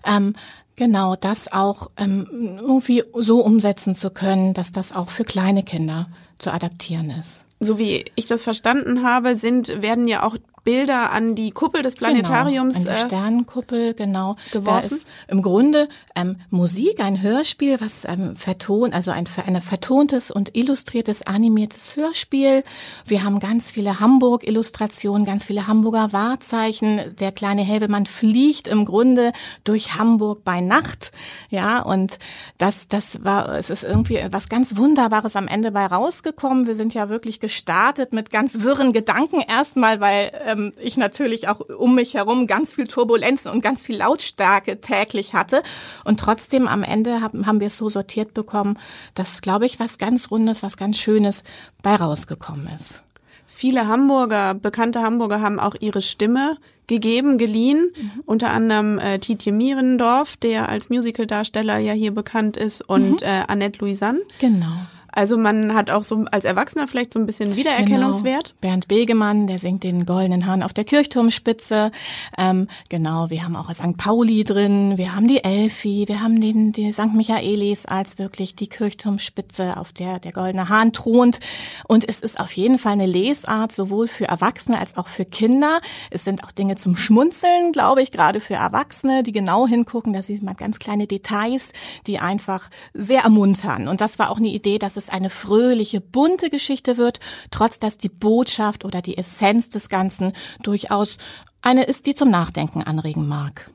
Ähm, 0.06 0.34
Genau, 0.78 1.16
das 1.16 1.52
auch 1.52 1.92
ähm, 1.98 2.58
irgendwie 2.60 3.04
so 3.14 3.42
umsetzen 3.42 3.94
zu 3.94 4.10
können, 4.10 4.56
dass 4.56 4.72
das 4.72 4.96
auch 4.96 5.10
für 5.10 5.24
kleine 5.24 5.62
Kinder 5.62 6.08
zu 6.40 6.52
adaptieren 6.52 7.12
ist. 7.12 7.46
So 7.60 7.78
wie 7.78 8.06
ich 8.16 8.26
das 8.26 8.42
verstanden 8.42 9.04
habe, 9.04 9.36
sind 9.36 9.84
werden 9.84 10.08
ja 10.08 10.24
auch 10.24 10.38
Bilder 10.64 11.12
an 11.12 11.36
die 11.36 11.52
Kuppel 11.52 11.82
des 11.82 11.96
Planetariums. 11.96 12.76
Genau, 12.76 12.90
an 12.90 12.96
die 12.96 13.02
äh, 13.02 13.06
Sternenkuppel, 13.06 13.94
genau. 13.94 14.36
Geworfen. 14.52 14.90
Da 14.90 14.96
ist 14.96 15.08
im 15.28 15.42
Grunde 15.42 15.90
ähm, 16.16 16.38
Musik, 16.50 17.00
ein 17.00 17.22
Hörspiel, 17.22 17.82
was 17.82 18.06
ähm, 18.06 18.36
vertont, 18.36 18.94
also 18.94 19.12
ein, 19.12 19.26
ein 19.46 19.62
vertontes 19.62 20.30
und 20.30 20.56
illustriertes, 20.56 21.26
animiertes 21.26 21.96
Hörspiel. 21.96 22.64
Wir 23.06 23.24
haben 23.24 23.40
ganz 23.40 23.72
viele 23.72 24.00
Hamburg-Illustrationen, 24.00 25.26
ganz 25.26 25.46
viele 25.46 25.68
Hamburger 25.68 26.14
Wahrzeichen. 26.14 27.16
Der 27.20 27.32
kleine 27.32 27.64
Helbemann 27.64 28.06
fliegt 28.06 28.68
im 28.68 28.86
Grunde 28.86 29.32
durch 29.64 29.96
Hamburg 29.96 30.44
bei 30.44 30.62
Nacht. 30.62 31.12
Ja, 31.50 31.82
und 31.82 32.20
das, 32.58 32.88
das 32.88 33.24
war, 33.24 33.58
es 33.58 33.70
ist 33.70 33.84
irgendwie 33.84 34.20
was 34.30 34.50
ganz 34.50 34.78
Wunderbares 34.78 35.36
am 35.36 35.48
Ende 35.48 35.72
bei 35.72 35.86
rausgekommen. 35.86 36.68
Wir 36.68 36.76
sind 36.76 36.94
ja 36.94 37.10
wirklich 37.10 37.40
gestartet 37.40 38.14
mit 38.14 38.30
ganz 38.30 38.62
wirren 38.62 38.94
Gedanken 38.94 39.42
erstmal, 39.42 40.00
weil 40.00 40.32
ähm, 40.52 40.74
ich 40.80 40.98
natürlich 40.98 41.48
auch 41.48 41.60
um 41.60 41.96
mich 41.96 42.14
herum 42.14 42.48
ganz 42.48 42.74
viel 42.74 42.88
Turbulenzen 42.88 43.52
und 43.52 43.62
ganz 43.62 43.84
viel 43.84 43.98
Lautstärke 43.98 44.82
täglich 44.82 45.34
hatte. 45.34 45.64
Und 46.06 46.20
trotzdem 46.20 46.68
am 46.68 46.84
Ende 46.84 47.22
haben, 47.22 47.46
haben 47.46 47.60
wir 47.60 47.68
es 47.68 47.78
so 47.78 47.90
sortiert 47.90 48.34
bekommen, 48.34 48.78
dass, 49.14 49.42
glaube 49.42 49.66
ich, 49.66 49.80
was 49.80 49.98
ganz 49.98 50.32
Rundes, 50.32 50.64
was 50.64 50.78
ganz 50.78 50.98
Schönes 50.98 51.44
bei 51.82 51.96
rausgekommen 51.96 52.68
ist. 52.76 53.04
Viele 53.46 53.88
Hamburger, 53.88 54.56
bekannte 54.56 55.04
Hamburger 55.04 55.42
haben 55.42 55.60
auch 55.60 55.76
ihre 55.80 56.02
Stimme 56.02 56.58
gegeben, 56.88 57.38
geliehen. 57.38 57.92
Mhm. 57.96 58.12
Unter 58.26 58.52
anderem 58.52 58.98
äh, 58.98 59.20
Tietje 59.20 59.52
Mierendorf, 59.52 60.36
der 60.36 60.68
als 60.68 60.90
Musicaldarsteller 60.90 61.78
ja 61.78 61.94
hier 61.94 62.14
bekannt 62.14 62.58
ist, 62.58 62.82
und 62.82 63.22
mhm. 63.22 63.28
äh, 63.28 63.44
Annette 63.48 63.80
Louisanne. 63.80 64.22
Genau. 64.40 64.88
Also 65.12 65.38
man 65.38 65.74
hat 65.74 65.90
auch 65.90 66.04
so 66.04 66.26
als 66.32 66.46
Erwachsener 66.46 66.88
vielleicht 66.88 67.14
so 67.14 67.20
ein 67.20 67.26
bisschen 67.26 67.56
Wiedererkennungswert. 67.56 68.50
Genau. 68.50 68.58
Bernd 68.62 68.88
Begemann, 68.88 69.48
der 69.48 69.60
singt 69.60 69.84
den 69.84 70.06
goldenen 70.06 70.46
Hahn 70.46 70.64
auf 70.64 70.74
der 70.74 70.84
Kirchturmspitze. 70.84 71.92
Ähm, 72.38 72.68
genau, 72.90 73.30
wir 73.30 73.44
haben 73.44 73.56
auch 73.56 73.72
St. 73.74 73.98
Pauli 73.98 74.44
drin, 74.44 74.98
wir 74.98 75.16
haben 75.16 75.28
die 75.28 75.44
Elfi, 75.44 76.06
wir 76.08 76.22
haben 76.22 76.40
den 76.40 76.72
die 76.72 76.92
St. 76.92 77.14
Michaelis 77.14 77.86
als 77.86 78.20
wirklich 78.20 78.56
die 78.56 78.68
Kirchturmspitze, 78.68 79.78
auf 79.78 79.92
der 79.92 80.20
der 80.20 80.32
goldene 80.32 80.70
Hahn 80.70 80.94
thront. 80.94 81.40
Und 81.88 82.08
es 82.08 82.22
ist 82.22 82.40
auf 82.40 82.52
jeden 82.54 82.80
Fall 82.80 82.94
eine 82.94 83.06
Lesart, 83.06 83.72
sowohl 83.72 84.08
für 84.08 84.26
Erwachsene 84.26 84.80
als 84.80 84.98
auch 84.98 85.08
für 85.08 85.26
Kinder. 85.26 85.82
Es 86.10 86.24
sind 86.24 86.44
auch 86.44 86.52
Dinge 86.52 86.76
zum 86.76 86.96
Schmunzeln, 86.96 87.72
glaube 87.72 88.02
ich, 88.02 88.12
gerade 88.12 88.40
für 88.40 88.56
Erwachsene, 88.56 89.24
die 89.24 89.32
genau 89.32 89.68
hingucken. 89.68 90.14
Da 90.14 90.22
sieht 90.22 90.44
man 90.44 90.56
ganz 90.56 90.80
kleine 90.80 91.08
Details, 91.08 91.72
die 92.08 92.20
einfach 92.20 92.70
sehr 92.94 93.24
ermuntern. 93.24 93.88
Und 93.88 94.02
das 94.02 94.20
war 94.20 94.30
auch 94.30 94.38
eine 94.38 94.50
Idee, 94.50 94.78
dass 94.78 94.98
es 94.98 95.01
es 95.02 95.10
eine 95.10 95.30
fröhliche, 95.30 96.02
bunte 96.02 96.50
Geschichte 96.50 96.98
wird, 96.98 97.20
trotz 97.50 97.80
dass 97.80 97.98
die 97.98 98.10
Botschaft 98.10 98.86
oder 98.86 99.02
die 99.02 99.18
Essenz 99.18 99.70
des 99.70 99.90
Ganzen 99.90 100.34
durchaus 100.64 101.18
eine 101.62 101.84
ist, 101.84 102.06
die 102.06 102.16
zum 102.16 102.30
Nachdenken 102.30 102.84
anregen 102.84 103.28
mag. 103.28 103.70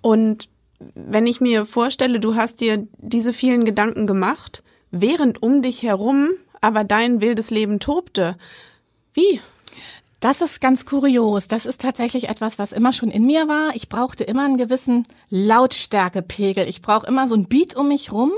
Und 0.00 0.48
wenn 0.94 1.26
ich 1.26 1.40
mir 1.40 1.66
vorstelle, 1.66 2.20
du 2.20 2.36
hast 2.36 2.60
dir 2.60 2.86
diese 2.98 3.32
vielen 3.32 3.64
Gedanken 3.64 4.06
gemacht, 4.06 4.62
während 4.90 5.42
um 5.42 5.62
dich 5.62 5.82
herum 5.82 6.30
aber 6.60 6.84
dein 6.84 7.20
wildes 7.20 7.50
Leben 7.50 7.80
tobte, 7.80 8.36
wie? 9.14 9.40
Das 10.20 10.40
ist 10.40 10.60
ganz 10.60 10.84
kurios. 10.84 11.46
Das 11.46 11.64
ist 11.64 11.80
tatsächlich 11.80 12.28
etwas, 12.28 12.58
was 12.58 12.72
immer 12.72 12.92
schon 12.92 13.10
in 13.10 13.24
mir 13.24 13.46
war. 13.46 13.76
Ich 13.76 13.88
brauchte 13.88 14.24
immer 14.24 14.44
einen 14.44 14.56
gewissen 14.56 15.04
Lautstärkepegel. 15.30 16.68
Ich 16.68 16.82
brauche 16.82 17.06
immer 17.06 17.28
so 17.28 17.36
ein 17.36 17.46
Beat 17.46 17.76
um 17.76 17.88
mich 17.88 18.10
rum, 18.10 18.32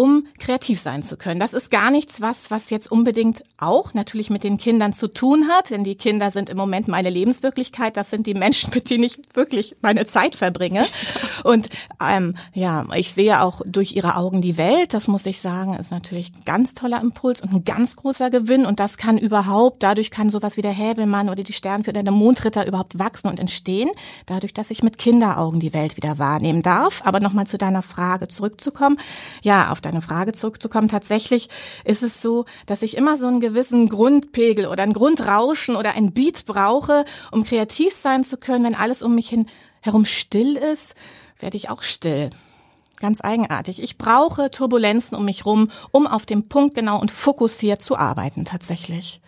um 0.00 0.26
kreativ 0.38 0.80
sein 0.80 1.02
zu 1.02 1.18
können. 1.18 1.38
Das 1.38 1.52
ist 1.52 1.70
gar 1.70 1.90
nichts, 1.90 2.22
was, 2.22 2.50
was 2.50 2.70
jetzt 2.70 2.90
unbedingt 2.90 3.42
auch 3.58 3.92
natürlich 3.92 4.30
mit 4.30 4.44
den 4.44 4.56
Kindern 4.56 4.94
zu 4.94 5.08
tun 5.08 5.48
hat, 5.48 5.68
denn 5.68 5.84
die 5.84 5.94
Kinder 5.94 6.30
sind 6.30 6.48
im 6.48 6.56
Moment 6.56 6.88
meine 6.88 7.10
Lebenswirklichkeit. 7.10 7.98
Das 7.98 8.08
sind 8.08 8.26
die 8.26 8.32
Menschen, 8.32 8.70
mit 8.74 8.88
denen 8.88 9.04
ich 9.04 9.18
wirklich 9.34 9.76
meine 9.82 10.06
Zeit 10.06 10.36
verbringe. 10.36 10.86
Und 11.44 11.68
ähm, 12.02 12.34
ja, 12.54 12.86
ich 12.94 13.12
sehe 13.12 13.42
auch 13.42 13.60
durch 13.66 13.92
ihre 13.92 14.16
Augen 14.16 14.40
die 14.40 14.56
Welt. 14.56 14.94
Das 14.94 15.06
muss 15.06 15.26
ich 15.26 15.38
sagen, 15.38 15.74
ist 15.74 15.90
natürlich 15.90 16.32
ein 16.34 16.44
ganz 16.46 16.72
toller 16.72 17.02
Impuls 17.02 17.42
und 17.42 17.52
ein 17.52 17.64
ganz 17.64 17.96
großer 17.96 18.30
Gewinn. 18.30 18.64
Und 18.64 18.80
das 18.80 18.96
kann 18.96 19.18
überhaupt, 19.18 19.82
dadurch 19.82 20.10
kann 20.10 20.30
sowas 20.30 20.56
wie 20.56 20.62
der 20.62 20.72
Hävelmann 20.72 21.28
oder 21.28 21.42
die 21.42 21.52
Sternfür 21.52 21.92
oder 21.92 22.02
der 22.02 22.12
Mondritter 22.12 22.66
überhaupt 22.66 22.98
wachsen 22.98 23.28
und 23.28 23.38
entstehen, 23.38 23.90
dadurch, 24.24 24.54
dass 24.54 24.70
ich 24.70 24.82
mit 24.82 24.96
Kinderaugen 24.96 25.60
die 25.60 25.74
Welt 25.74 25.98
wieder 25.98 26.18
wahrnehmen 26.18 26.62
darf. 26.62 27.02
Aber 27.04 27.20
nochmal 27.20 27.46
zu 27.46 27.58
deiner 27.58 27.82
Frage 27.82 28.28
zurückzukommen. 28.28 28.96
Ja, 29.42 29.70
auf 29.70 29.82
deine 29.90 30.02
Frage 30.02 30.32
zurückzukommen, 30.32 30.88
tatsächlich 30.88 31.48
ist 31.84 32.02
es 32.02 32.22
so, 32.22 32.44
dass 32.66 32.82
ich 32.82 32.96
immer 32.96 33.16
so 33.16 33.26
einen 33.26 33.40
gewissen 33.40 33.88
Grundpegel 33.88 34.66
oder 34.66 34.82
ein 34.82 34.92
Grundrauschen 34.92 35.76
oder 35.76 35.94
ein 35.94 36.12
Beat 36.12 36.46
brauche, 36.46 37.04
um 37.30 37.44
kreativ 37.44 37.92
sein 37.94 38.24
zu 38.24 38.36
können. 38.36 38.64
Wenn 38.64 38.74
alles 38.74 39.02
um 39.02 39.14
mich 39.14 39.28
hin, 39.28 39.46
herum 39.80 40.04
still 40.04 40.56
ist, 40.56 40.94
werde 41.38 41.56
ich 41.56 41.70
auch 41.70 41.82
still. 41.82 42.30
Ganz 42.98 43.22
eigenartig. 43.22 43.82
Ich 43.82 43.96
brauche 43.96 44.50
Turbulenzen 44.50 45.16
um 45.16 45.24
mich 45.24 45.46
rum, 45.46 45.70
um 45.90 46.06
auf 46.06 46.26
dem 46.26 46.48
Punkt 46.48 46.74
genau 46.74 47.00
und 47.00 47.10
fokussiert 47.10 47.80
zu 47.80 47.96
arbeiten, 47.96 48.44
tatsächlich. 48.44 49.22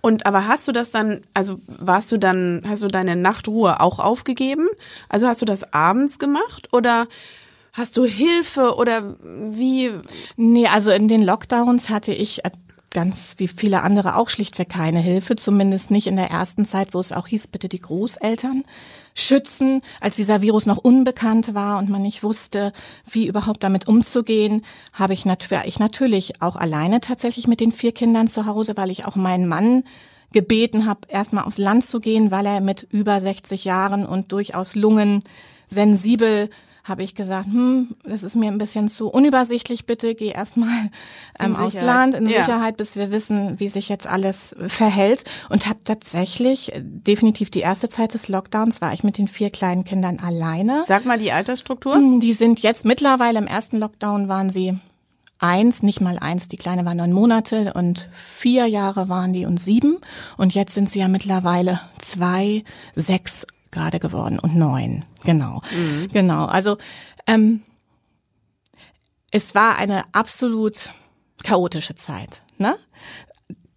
Und 0.00 0.26
aber 0.26 0.46
hast 0.46 0.66
du 0.68 0.72
das 0.72 0.90
dann, 0.90 1.22
also 1.34 1.58
warst 1.66 2.10
du 2.12 2.18
dann, 2.18 2.62
hast 2.66 2.82
du 2.82 2.88
deine 2.88 3.16
Nachtruhe 3.16 3.80
auch 3.80 3.98
aufgegeben? 3.98 4.68
Also 5.08 5.26
hast 5.26 5.42
du 5.42 5.46
das 5.46 5.72
abends 5.72 6.18
gemacht 6.18 6.68
oder 6.72 7.06
Hast 7.72 7.96
du 7.96 8.04
Hilfe 8.04 8.76
oder 8.76 9.16
wie? 9.22 9.90
Nee, 10.36 10.66
also 10.66 10.90
in 10.90 11.08
den 11.08 11.22
Lockdowns 11.22 11.88
hatte 11.88 12.12
ich 12.12 12.42
ganz 12.90 13.36
wie 13.38 13.48
viele 13.48 13.80
andere 13.80 14.16
auch 14.16 14.28
schlichtweg 14.28 14.68
keine 14.68 15.00
Hilfe, 15.00 15.36
zumindest 15.36 15.90
nicht 15.90 16.06
in 16.06 16.16
der 16.16 16.30
ersten 16.30 16.66
Zeit, 16.66 16.92
wo 16.92 17.00
es 17.00 17.12
auch 17.12 17.26
hieß, 17.26 17.46
bitte 17.46 17.70
die 17.70 17.80
Großeltern 17.80 18.64
schützen, 19.14 19.80
als 20.00 20.16
dieser 20.16 20.42
Virus 20.42 20.66
noch 20.66 20.76
unbekannt 20.76 21.54
war 21.54 21.78
und 21.78 21.88
man 21.88 22.02
nicht 22.02 22.22
wusste, 22.22 22.74
wie 23.10 23.26
überhaupt 23.26 23.62
damit 23.62 23.88
umzugehen, 23.88 24.62
habe 24.92 25.14
ich, 25.14 25.24
nat 25.24 25.48
ich 25.64 25.78
natürlich 25.78 26.42
auch 26.42 26.56
alleine 26.56 27.00
tatsächlich 27.00 27.46
mit 27.46 27.60
den 27.60 27.72
vier 27.72 27.92
Kindern 27.92 28.28
zu 28.28 28.44
Hause, 28.44 28.76
weil 28.76 28.90
ich 28.90 29.06
auch 29.06 29.16
meinen 29.16 29.48
Mann 29.48 29.84
gebeten 30.32 30.86
habe, 30.86 31.00
erstmal 31.08 31.44
aufs 31.44 31.58
Land 31.58 31.86
zu 31.86 32.00
gehen, 32.00 32.30
weil 32.30 32.44
er 32.44 32.60
mit 32.60 32.86
über 32.90 33.18
60 33.20 33.64
Jahren 33.64 34.04
und 34.04 34.32
durchaus 34.32 34.74
Lungen 34.74 35.22
sensibel 35.68 36.50
habe 36.84 37.02
ich 37.02 37.14
gesagt, 37.14 37.46
hm, 37.46 37.94
das 38.04 38.22
ist 38.22 38.34
mir 38.34 38.50
ein 38.50 38.58
bisschen 38.58 38.88
zu 38.88 39.08
unübersichtlich, 39.08 39.86
bitte 39.86 40.14
geh 40.14 40.28
erstmal 40.28 40.90
ähm, 41.40 41.54
aufs 41.56 41.80
Land 41.80 42.14
in 42.14 42.26
ja. 42.26 42.42
Sicherheit, 42.42 42.76
bis 42.76 42.96
wir 42.96 43.10
wissen, 43.10 43.60
wie 43.60 43.68
sich 43.68 43.88
jetzt 43.88 44.06
alles 44.06 44.56
verhält. 44.66 45.24
Und 45.48 45.68
habe 45.68 45.80
tatsächlich, 45.84 46.72
definitiv 46.76 47.50
die 47.50 47.60
erste 47.60 47.88
Zeit 47.88 48.14
des 48.14 48.28
Lockdowns, 48.28 48.80
war 48.80 48.92
ich 48.92 49.04
mit 49.04 49.18
den 49.18 49.28
vier 49.28 49.50
kleinen 49.50 49.84
Kindern 49.84 50.18
alleine. 50.18 50.84
Sag 50.86 51.04
mal 51.04 51.18
die 51.18 51.32
Altersstruktur. 51.32 51.94
Hm, 51.94 52.20
die 52.20 52.32
sind 52.32 52.60
jetzt 52.60 52.84
mittlerweile, 52.84 53.38
im 53.38 53.46
ersten 53.46 53.78
Lockdown 53.78 54.28
waren 54.28 54.50
sie 54.50 54.78
eins, 55.42 55.82
nicht 55.82 56.00
mal 56.00 56.18
eins, 56.18 56.48
die 56.48 56.56
Kleine 56.56 56.84
war 56.84 56.94
neun 56.94 57.12
Monate 57.12 57.72
und 57.74 58.08
vier 58.12 58.66
Jahre 58.66 59.08
waren 59.08 59.32
die 59.32 59.44
und 59.44 59.60
sieben. 59.60 59.98
Und 60.36 60.54
jetzt 60.54 60.74
sind 60.74 60.88
sie 60.88 61.00
ja 61.00 61.08
mittlerweile 61.08 61.80
zwei, 61.98 62.64
sechs 62.94 63.46
gerade 63.72 63.98
geworden 63.98 64.38
und 64.38 64.54
neun. 64.54 65.04
Genau, 65.24 65.60
mhm. 65.74 66.08
genau. 66.12 66.44
Also 66.44 66.78
ähm, 67.26 67.62
es 69.32 69.54
war 69.54 69.78
eine 69.78 70.04
absolut 70.12 70.94
chaotische 71.42 71.96
Zeit. 71.96 72.42
Ne? 72.58 72.76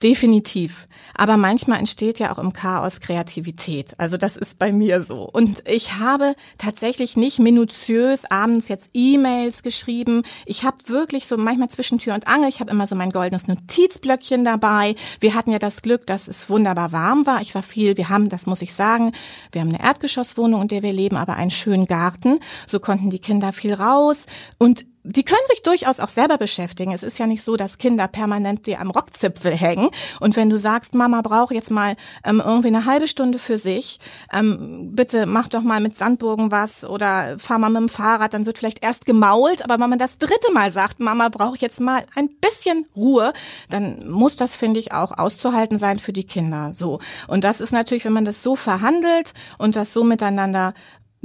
Definitiv. 0.05 0.87
Aber 1.15 1.35
manchmal 1.35 1.79
entsteht 1.79 2.19
ja 2.19 2.31
auch 2.31 2.37
im 2.37 2.53
Chaos 2.53 2.99
Kreativität. 2.99 3.95
Also 3.97 4.17
das 4.17 4.37
ist 4.37 4.59
bei 4.59 4.71
mir 4.71 5.01
so. 5.01 5.23
Und 5.23 5.67
ich 5.67 5.95
habe 5.95 6.35
tatsächlich 6.59 7.17
nicht 7.17 7.39
minutiös 7.39 8.23
abends 8.25 8.67
jetzt 8.67 8.91
E-Mails 8.93 9.63
geschrieben. 9.63 10.21
Ich 10.45 10.63
habe 10.63 10.77
wirklich 10.85 11.25
so 11.25 11.37
manchmal 11.37 11.69
zwischen 11.69 11.97
Tür 11.97 12.13
und 12.13 12.27
Angel, 12.27 12.49
ich 12.49 12.59
habe 12.59 12.69
immer 12.69 12.85
so 12.85 12.93
mein 12.93 13.09
goldenes 13.09 13.47
Notizblöckchen 13.47 14.43
dabei. 14.43 14.93
Wir 15.21 15.33
hatten 15.33 15.49
ja 15.49 15.57
das 15.57 15.81
Glück, 15.81 16.05
dass 16.05 16.27
es 16.27 16.51
wunderbar 16.51 16.91
warm 16.91 17.25
war. 17.25 17.41
Ich 17.41 17.55
war 17.55 17.63
viel, 17.63 17.97
wir 17.97 18.07
haben, 18.07 18.29
das 18.29 18.45
muss 18.45 18.61
ich 18.61 18.73
sagen, 18.73 19.11
wir 19.51 19.61
haben 19.61 19.69
eine 19.69 19.83
Erdgeschosswohnung, 19.83 20.61
in 20.61 20.67
der 20.67 20.83
wir 20.83 20.93
leben, 20.93 21.17
aber 21.17 21.35
einen 21.35 21.49
schönen 21.49 21.87
Garten. 21.87 22.39
So 22.67 22.79
konnten 22.79 23.09
die 23.09 23.17
Kinder 23.17 23.53
viel 23.53 23.73
raus. 23.73 24.27
Und 24.59 24.85
die 25.07 25.23
können 25.23 25.41
sich 25.47 25.61
durchaus 25.61 25.99
auch 25.99 26.09
selber 26.09 26.37
beschäftigen. 26.37 26.91
Es 26.91 27.03
ist 27.03 27.19
ja 27.19 27.27
nicht 27.27 27.43
so, 27.43 27.55
dass 27.55 27.77
Kinder 27.77 28.07
permanent 28.07 28.65
dir 28.65 28.81
am 28.81 28.89
Rockzipfel 28.89 29.51
hängen. 29.51 29.89
Und 30.19 30.35
wenn 30.35 30.49
du 30.49 30.57
sagst, 30.57 30.95
Mama 30.95 31.21
braucht 31.21 31.53
jetzt 31.53 31.69
mal 31.69 31.95
ähm, 32.23 32.41
irgendwie 32.43 32.69
eine 32.69 32.85
halbe 32.85 33.07
Stunde 33.07 33.37
für 33.37 33.59
sich, 33.59 33.99
ähm, 34.33 34.95
bitte 34.95 35.27
mach 35.27 35.47
doch 35.47 35.61
mal 35.61 35.79
mit 35.79 35.95
Sandburgen 35.95 36.49
was 36.49 36.83
oder 36.83 37.37
fahr 37.37 37.59
mal 37.59 37.69
mit 37.69 37.81
dem 37.81 37.89
Fahrrad, 37.89 38.33
dann 38.33 38.47
wird 38.47 38.57
vielleicht 38.57 38.83
erst 38.83 39.05
gemault. 39.05 39.63
Aber 39.63 39.79
wenn 39.79 39.89
man 39.91 39.99
das 39.99 40.17
dritte 40.17 40.51
Mal 40.51 40.71
sagt, 40.71 40.99
Mama 40.99 41.29
braucht 41.29 41.61
jetzt 41.61 41.79
mal 41.79 42.03
ein 42.15 42.29
bisschen 42.41 42.87
Ruhe, 42.95 43.31
dann 43.69 44.09
muss 44.09 44.35
das, 44.35 44.55
finde 44.55 44.79
ich, 44.79 44.91
auch 44.91 45.15
auszuhalten 45.15 45.77
sein 45.77 45.99
für 45.99 46.13
die 46.13 46.25
Kinder. 46.25 46.71
So. 46.73 46.99
Und 47.27 47.43
das 47.43 47.61
ist 47.61 47.71
natürlich, 47.71 48.05
wenn 48.05 48.13
man 48.13 48.25
das 48.25 48.41
so 48.41 48.55
verhandelt 48.55 49.33
und 49.59 49.75
das 49.75 49.93
so 49.93 50.03
miteinander 50.03 50.73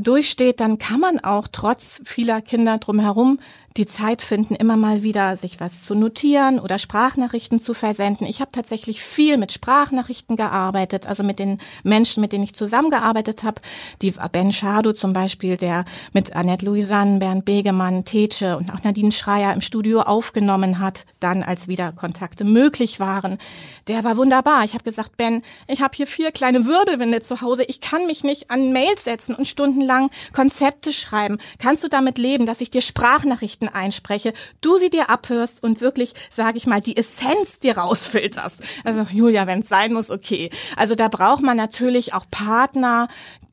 durchsteht, 0.03 0.61
dann 0.61 0.79
kann 0.79 1.01
man 1.01 1.21
auch 1.21 1.49
trotz 1.51 2.01
vieler 2.05 2.41
Kinder 2.41 2.79
drumherum 2.79 3.39
die 3.77 3.87
Zeit 3.87 4.21
finden, 4.21 4.57
immer 4.57 4.77
mal 4.77 5.05
wieder 5.05 5.37
sich 5.37 5.61
was 5.61 5.85
zu 5.85 5.95
notieren 5.95 6.59
oder 6.59 6.79
Sprachnachrichten 6.79 7.61
zu 7.61 7.73
versenden. 7.73 8.27
Ich 8.27 8.41
habe 8.41 8.51
tatsächlich 8.51 9.01
viel 9.01 9.37
mit 9.37 9.53
Sprachnachrichten 9.53 10.37
gearbeitet, 10.37 11.07
also 11.07 11.23
mit 11.23 11.39
den 11.39 11.59
Menschen, 11.85 12.21
mit 12.21 12.33
denen 12.33 12.43
ich 12.43 12.55
zusammengearbeitet 12.55 13.45
habe. 13.45 13.61
Die 14.03 14.13
Ben 14.33 14.53
Schado 14.53 14.93
zum 14.93 15.13
Beispiel, 15.13 15.57
der 15.57 15.85
mit 16.13 16.35
Annette 16.35 16.67
Louisanne, 16.67 17.21
Bernd 17.21 17.45
Begemann, 17.45 18.05
Tetsche 18.05 18.57
und 18.57 18.73
auch 18.73 18.83
Nadine 18.83 19.13
Schreier 19.13 19.55
im 19.55 19.61
Studio 19.61 20.01
aufgenommen 20.01 20.81
hat, 20.81 21.05
dann 21.21 21.45
als 21.45 21.69
wieder 21.69 21.93
Kontakte 21.93 22.45
möglich 22.45 22.99
waren. 22.99 23.39
Der 23.87 24.03
war 24.03 24.17
wunderbar. 24.17 24.65
Ich 24.65 24.75
habe 24.75 24.83
gesagt, 24.83 25.17
Ben, 25.17 25.43
ich 25.69 25.81
habe 25.81 25.97
hier 25.97 26.09
vier 26.09 26.33
kleine 26.33 26.67
Wirbelwinde 26.67 27.21
zu 27.21 27.41
Hause. 27.41 27.63
Ich 27.65 27.81
kann 27.81 28.07
mich 28.07 28.25
nicht 28.25 28.51
an 28.51 28.73
Mails 28.73 29.05
setzen 29.05 29.35
und 29.35 29.47
stundenlang 29.47 30.11
Konzepte 30.33 30.93
schreiben. 30.93 31.39
Kannst 31.61 31.85
du 31.85 31.89
damit 31.89 32.19
leben, 32.19 32.47
dass 32.47 32.61
ich 32.61 32.71
dir 32.71 32.81
Sprachnachrichten 32.81 33.60
Nachrichten 33.61 33.69
einspreche, 33.69 34.33
du 34.61 34.79
sie 34.79 34.91
dir 34.91 35.11
abhörst 35.11 35.63
und 35.63 35.81
wirklich, 35.81 36.15
sage 36.31 36.57
ich 36.57 36.67
mal, 36.67 36.81
die 36.81 36.97
Essenz 36.97 37.59
dir 37.59 37.79
rausfilterst. 37.79 38.63
Also 38.85 39.07
Julia, 39.13 39.47
wenn 39.47 39.61
es 39.61 39.69
sein 39.69 39.93
muss, 39.93 40.11
okay. 40.11 40.51
Also 40.77 40.95
da 40.95 41.09
braucht 41.09 41.43
man 41.43 41.57
natürlich 41.57 42.15
auch 42.15 42.25
Partner, 42.31 43.09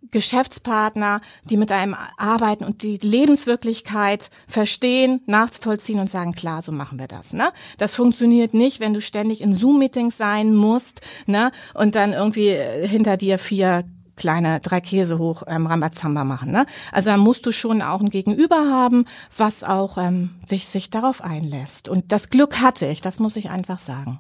Geschäftspartner, 0.10 1.20
die 1.50 1.58
mit 1.58 1.70
einem 1.72 1.96
arbeiten 2.18 2.64
und 2.64 2.82
die 2.82 2.98
Lebenswirklichkeit 2.98 4.30
verstehen, 4.48 5.22
nachvollziehen 5.26 6.00
und 6.00 6.10
sagen, 6.10 6.32
klar, 6.32 6.62
so 6.62 6.72
machen 6.72 6.98
wir 6.98 7.08
das. 7.08 7.34
Ne? 7.34 7.50
Das 7.78 7.94
funktioniert 7.94 8.54
nicht, 8.54 8.80
wenn 8.80 8.94
du 8.94 9.02
ständig 9.02 9.42
in 9.42 9.54
Zoom-Meetings 9.54 10.16
sein 10.16 10.56
musst 10.56 11.02
ne? 11.26 11.52
und 11.74 11.96
dann 11.96 12.14
irgendwie 12.14 12.52
hinter 12.88 13.18
dir 13.18 13.38
vier 13.38 13.84
kleine 14.18 14.60
drei 14.60 14.82
Käse 14.82 15.18
hoch 15.18 15.44
ähm, 15.48 15.68
Rambazamba 15.68 16.24
machen. 16.24 16.52
Ne? 16.52 16.66
Also 16.92 17.12
da 17.12 17.18
musst 17.18 17.46
du 17.46 17.52
schon 17.52 17.82
auch 17.82 18.02
ein 18.02 18.10
Gegenüber 18.10 18.58
haben, 18.70 19.06
was 19.38 19.64
auch 19.64 19.98
ähm, 19.98 20.32
sich, 20.46 20.68
sich 20.68 20.90
darauf 20.90 21.24
einlässt. 21.24 21.88
Und 21.88 22.12
das 22.12 22.30
Glück 22.30 22.60
hatte 22.62 22.86
ich, 22.88 23.00
das 23.00 23.20
muss 23.20 23.36
ich 23.36 23.50
einfach 23.50 23.80
sagen. 23.80 24.20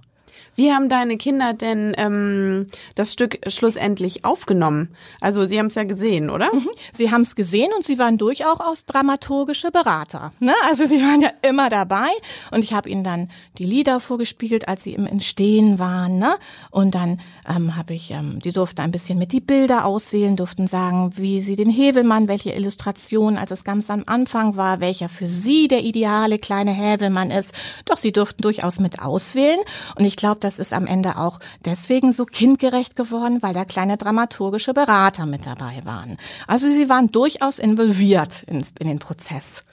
Wie 0.58 0.74
haben 0.74 0.90
deine 0.90 1.18
Kinder 1.18 1.54
denn 1.54 1.94
ähm, 1.98 2.66
das 2.96 3.14
Stück 3.14 3.38
schlussendlich 3.46 4.26
aufgenommen? 4.26 4.90
Also 5.22 5.46
sie 5.46 5.60
haben 5.60 5.68
es 5.68 5.76
ja 5.76 5.84
gesehen, 5.84 6.32
oder? 6.32 6.52
Mhm. 6.52 6.68
Sie 6.92 7.12
haben 7.12 7.22
es 7.22 7.36
gesehen 7.36 7.70
und 7.78 7.86
sie 7.86 8.00
waren 8.00 8.18
durchaus 8.18 8.88
dramaturgische 8.88 9.70
Berater. 9.70 10.34
Ne? 10.40 10.56
Also 10.68 10.88
sie 10.88 11.00
waren 11.00 11.22
ja 11.22 11.30
immer 11.44 11.70
dabei 11.70 12.10
und 12.50 12.64
ich 12.64 12.74
habe 12.74 12.90
ihnen 12.90 13.04
dann 13.04 13.30
die 13.60 13.66
Lieder 13.66 14.00
vorgespielt, 14.00 14.68
als 14.68 14.84
sie 14.84 14.94
im 14.94 15.06
Entstehen 15.06 15.78
waren. 15.78 16.18
Ne? 16.18 16.36
Und 16.72 16.96
dann 16.96 17.22
ähm, 17.48 17.76
habe 17.76 17.94
ich, 17.94 18.10
ähm, 18.10 18.40
die 18.40 18.52
durften 18.52 18.82
ein 18.82 18.90
bisschen 18.90 19.20
mit 19.20 19.34
die 19.34 19.42
Bilder 19.42 19.86
auswählen, 19.86 20.36
durften 20.36 20.66
sagen, 20.66 21.12
wie 21.18 21.40
sie 21.40 21.56
den 21.56 21.70
Hävelmann, 21.70 22.28
welche 22.28 22.54
Illustration, 22.54 23.38
als 23.38 23.52
es 23.52 23.64
ganz 23.64 23.92
am 23.92 24.02
Anfang 24.08 24.56
war, 24.56 24.80
welcher 24.80 25.08
für 25.08 25.28
sie 25.28 25.68
der 25.68 25.84
ideale 25.84 26.40
kleine 26.40 26.72
Hävelmann 26.72 27.30
ist. 27.30 27.54
Doch 27.86 27.98
sie 27.98 28.12
durften 28.12 28.42
durchaus 28.42 28.80
mit 28.80 29.04
auswählen 29.04 29.60
und 29.96 30.04
ich 30.04 30.16
glaube, 30.16 30.47
das 30.48 30.60
ist 30.60 30.72
am 30.72 30.88
Ende 30.88 31.18
auch 31.18 31.40
deswegen 31.66 32.14
so 32.14 32.26
kindgerecht 32.26 32.96
geworden, 32.96 33.40
weil 33.42 33.54
da 33.54 33.66
kleine 33.66 33.98
dramaturgische 33.98 34.74
Berater 34.74 35.26
mit 35.26 35.46
dabei 35.46 35.82
waren. 35.84 36.18
Also 36.48 36.72
sie 36.72 36.88
waren 36.88 37.12
durchaus 37.12 37.60
involviert 37.60 38.44
in, 38.44 38.64
in 38.80 38.88
den 38.88 39.00
Prozess. 39.00 39.66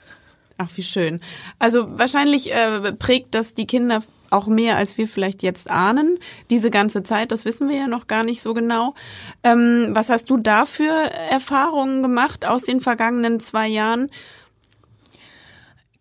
Ach, 0.57 0.67
wie 0.75 0.83
schön. 0.83 1.21
Also 1.59 1.97
wahrscheinlich 1.97 2.53
äh, 2.53 2.91
prägt 2.91 3.35
das 3.35 3.53
die 3.53 3.65
Kinder 3.65 4.03
auch 4.31 4.47
mehr, 4.47 4.75
als 4.75 4.97
wir 4.97 5.07
vielleicht 5.07 5.43
jetzt 5.43 5.69
ahnen. 5.69 6.19
Diese 6.49 6.69
ganze 6.71 7.03
Zeit, 7.03 7.31
das 7.31 7.45
wissen 7.45 7.69
wir 7.69 7.77
ja 7.77 7.87
noch 7.87 8.07
gar 8.07 8.25
nicht 8.25 8.41
so 8.41 8.53
genau. 8.53 8.95
Ähm, 9.43 9.89
was 9.91 10.09
hast 10.09 10.29
du 10.29 10.35
da 10.35 10.65
für 10.65 10.91
Erfahrungen 11.31 12.01
gemacht 12.01 12.45
aus 12.45 12.63
den 12.63 12.81
vergangenen 12.81 13.39
zwei 13.39 13.69
Jahren? 13.69 14.09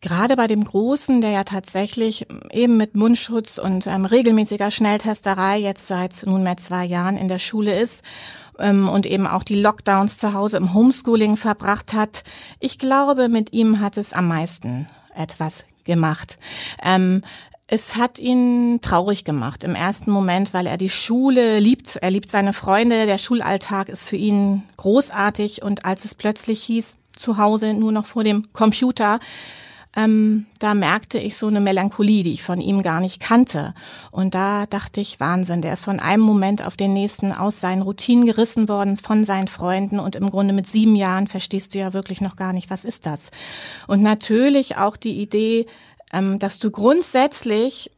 Gerade 0.05 0.37
bei 0.37 0.47
dem 0.47 0.65
Großen, 0.65 1.23
der 1.23 1.31
ja 1.31 1.45
tatsächlich 1.45 2.27
eben 2.53 2.77
mit 2.77 2.95
Mundschutz 2.95 3.57
und 3.57 3.87
ähm, 3.87 4.05
regelmäßiger 4.05 4.71
Schnelltesterei 4.71 5.57
jetzt 5.57 5.87
seit 5.87 6.27
nunmehr 6.27 6.59
zwei 6.59 6.85
Jahren 6.85 7.17
in 7.17 7.29
der 7.29 7.39
Schule 7.39 7.81
ist 7.81 8.03
ähm, 8.59 8.87
und 8.87 9.07
eben 9.07 9.27
auch 9.27 9.45
die 9.45 9.59
Lockdowns 9.59 10.19
zu 10.19 10.35
Hause 10.35 10.59
im 10.59 10.75
Homeschooling 10.75 11.39
verbracht 11.39 11.95
hat, 11.95 12.23
ich 12.61 12.79
glaube, 12.79 13.31
mit 13.31 13.55
ihm 13.55 13.81
hat 13.81 13.97
es 13.97 14.13
am 14.13 14.29
meisten 14.29 14.89
etwas 15.17 15.65
gemacht. 15.85 16.37
Ähm, 16.83 17.23
es 17.67 17.97
hat 17.97 18.19
ihn 18.19 18.81
traurig 18.83 19.25
gemacht 19.25 19.65
im 19.65 19.75
ersten 19.75 20.11
Moment, 20.11 20.53
weil 20.53 20.67
er 20.67 20.77
die 20.77 20.91
Schule 20.91 21.61
liebt. 21.61 21.97
Er 21.97 22.11
liebt 22.11 22.29
seine 22.29 22.53
Freunde. 22.53 23.07
Der 23.07 23.17
Schulalltag 23.17 23.89
ist 23.89 24.05
für 24.05 24.17
ihn 24.17 24.65
großartig. 24.77 25.63
Und 25.63 25.87
als 25.87 26.05
es 26.05 26.15
plötzlich 26.15 26.63
hieß, 26.63 26.99
zu 27.17 27.39
Hause 27.39 27.73
nur 27.73 27.91
noch 27.91 28.05
vor 28.05 28.23
dem 28.23 28.53
Computer, 28.53 29.19
ähm, 29.97 30.47
da 30.59 30.75
merkte 30.75 31.19
ich 31.19 31.37
so 31.37 31.47
eine 31.47 31.61
Melancholie, 31.61 32.25
die 32.25 32.33
ich 32.33 32.43
von 32.43 32.61
ihm 32.61 32.83
gar 32.83 33.01
nicht 33.01 33.21
kannte. 33.21 33.75
Und 34.11 34.35
da 34.35 34.67
dachte 34.67 35.01
ich, 35.01 35.21
Wahnsinn, 35.21 35.63
der 35.63 35.73
ist 35.73 35.85
von 35.85 36.01
einem 36.01 36.23
Moment 36.23 36.67
auf 36.67 36.77
den 36.77 36.93
nächsten 36.93 37.33
aus 37.33 37.61
seinen 37.61 37.83
Routinen 37.83 38.27
gerissen 38.27 38.69
worden, 38.69 38.97
von 38.97 39.25
seinen 39.25 39.49
Freunden. 39.49 40.01
Und 40.01 40.17
im 40.17 40.31
Grunde 40.31 40.53
mit 40.53 40.67
sieben 40.67 40.97
Jahren 40.97 41.27
verstehst 41.27 41.75
du 41.75 41.79
ja 41.79 41.93
wirklich 41.93 42.21
noch 42.21 42.37
gar 42.37 42.53
nicht, 42.53 42.71
was 42.71 42.85
ist 42.85 43.07
das. 43.07 43.31
Und 43.87 44.03
natürlich 44.03 44.77
auch 44.77 44.97
die 44.97 45.21
Idee, 45.21 45.67
dass 46.39 46.59
du 46.59 46.71
grundsätzlich 46.71 47.91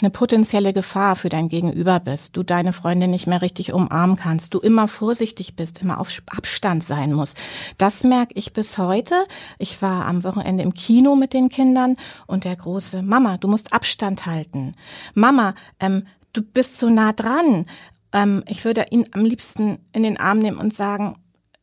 eine 0.00 0.10
potenzielle 0.10 0.72
Gefahr 0.72 1.16
für 1.16 1.28
dein 1.28 1.48
Gegenüber 1.48 1.98
bist, 1.98 2.36
du 2.36 2.42
deine 2.42 2.72
Freundin 2.72 3.10
nicht 3.10 3.26
mehr 3.26 3.40
richtig 3.40 3.72
umarmen 3.72 4.16
kannst, 4.16 4.52
du 4.52 4.58
immer 4.60 4.88
vorsichtig 4.88 5.56
bist, 5.56 5.80
immer 5.80 5.98
auf 5.98 6.10
Abstand 6.26 6.84
sein 6.84 7.12
musst. 7.12 7.38
Das 7.78 8.04
merke 8.04 8.34
ich 8.34 8.52
bis 8.52 8.76
heute. 8.76 9.14
Ich 9.58 9.80
war 9.80 10.06
am 10.06 10.22
Wochenende 10.22 10.62
im 10.62 10.74
Kino 10.74 11.16
mit 11.16 11.32
den 11.32 11.48
Kindern 11.48 11.96
und 12.26 12.44
der 12.44 12.56
große 12.56 13.02
Mama, 13.02 13.38
du 13.38 13.48
musst 13.48 13.72
Abstand 13.72 14.26
halten. 14.26 14.72
Mama, 15.14 15.54
ähm, 15.80 16.06
du 16.32 16.42
bist 16.42 16.78
so 16.78 16.90
nah 16.90 17.12
dran. 17.12 17.64
Ähm, 18.12 18.44
ich 18.48 18.64
würde 18.64 18.86
ihn 18.90 19.06
am 19.12 19.24
liebsten 19.24 19.78
in 19.92 20.02
den 20.02 20.20
Arm 20.20 20.40
nehmen 20.40 20.58
und 20.58 20.74
sagen, 20.74 21.16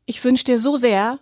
ich 0.08 0.24
wünsche 0.24 0.46
dir 0.46 0.60
so 0.60 0.75
sehr, 0.75 1.20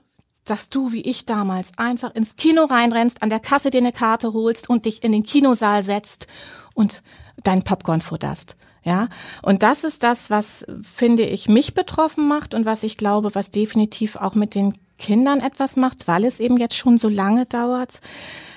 dass 0.50 0.70
du 0.70 0.92
wie 0.92 1.02
ich 1.02 1.26
damals 1.26 1.78
einfach 1.78 2.14
ins 2.16 2.36
Kino 2.36 2.66
reinrennst, 2.66 3.22
an 3.22 3.30
der 3.30 3.40
Kasse 3.40 3.70
dir 3.70 3.80
eine 3.80 3.92
Karte 3.92 4.34
holst 4.34 4.70
und 4.70 4.86
dich 4.86 5.04
in 5.04 5.12
den 5.12 5.24
Kinosaal 5.24 5.84
setzt 5.84 6.28
und 6.74 7.02
dein 7.44 7.64
Popcorn 7.64 8.02
futterst. 8.02 8.56
Ja, 8.84 9.10
und 9.42 9.62
das 9.62 9.84
ist 9.84 10.04
das, 10.04 10.30
was 10.30 10.66
finde 10.82 11.24
ich 11.24 11.50
mich 11.50 11.74
betroffen 11.74 12.28
macht 12.28 12.54
und 12.54 12.66
was 12.66 12.84
ich 12.84 12.96
glaube, 12.96 13.36
was 13.36 13.52
definitiv 13.52 14.16
auch 14.16 14.36
mit 14.36 14.56
den 14.56 14.74
Kindern 14.98 15.42
etwas 15.42 15.76
macht, 15.76 16.08
weil 16.08 16.24
es 16.26 16.40
eben 16.40 16.58
jetzt 16.58 16.76
schon 16.76 16.98
so 16.98 17.10
lange 17.10 17.46
dauert, 17.46 18.00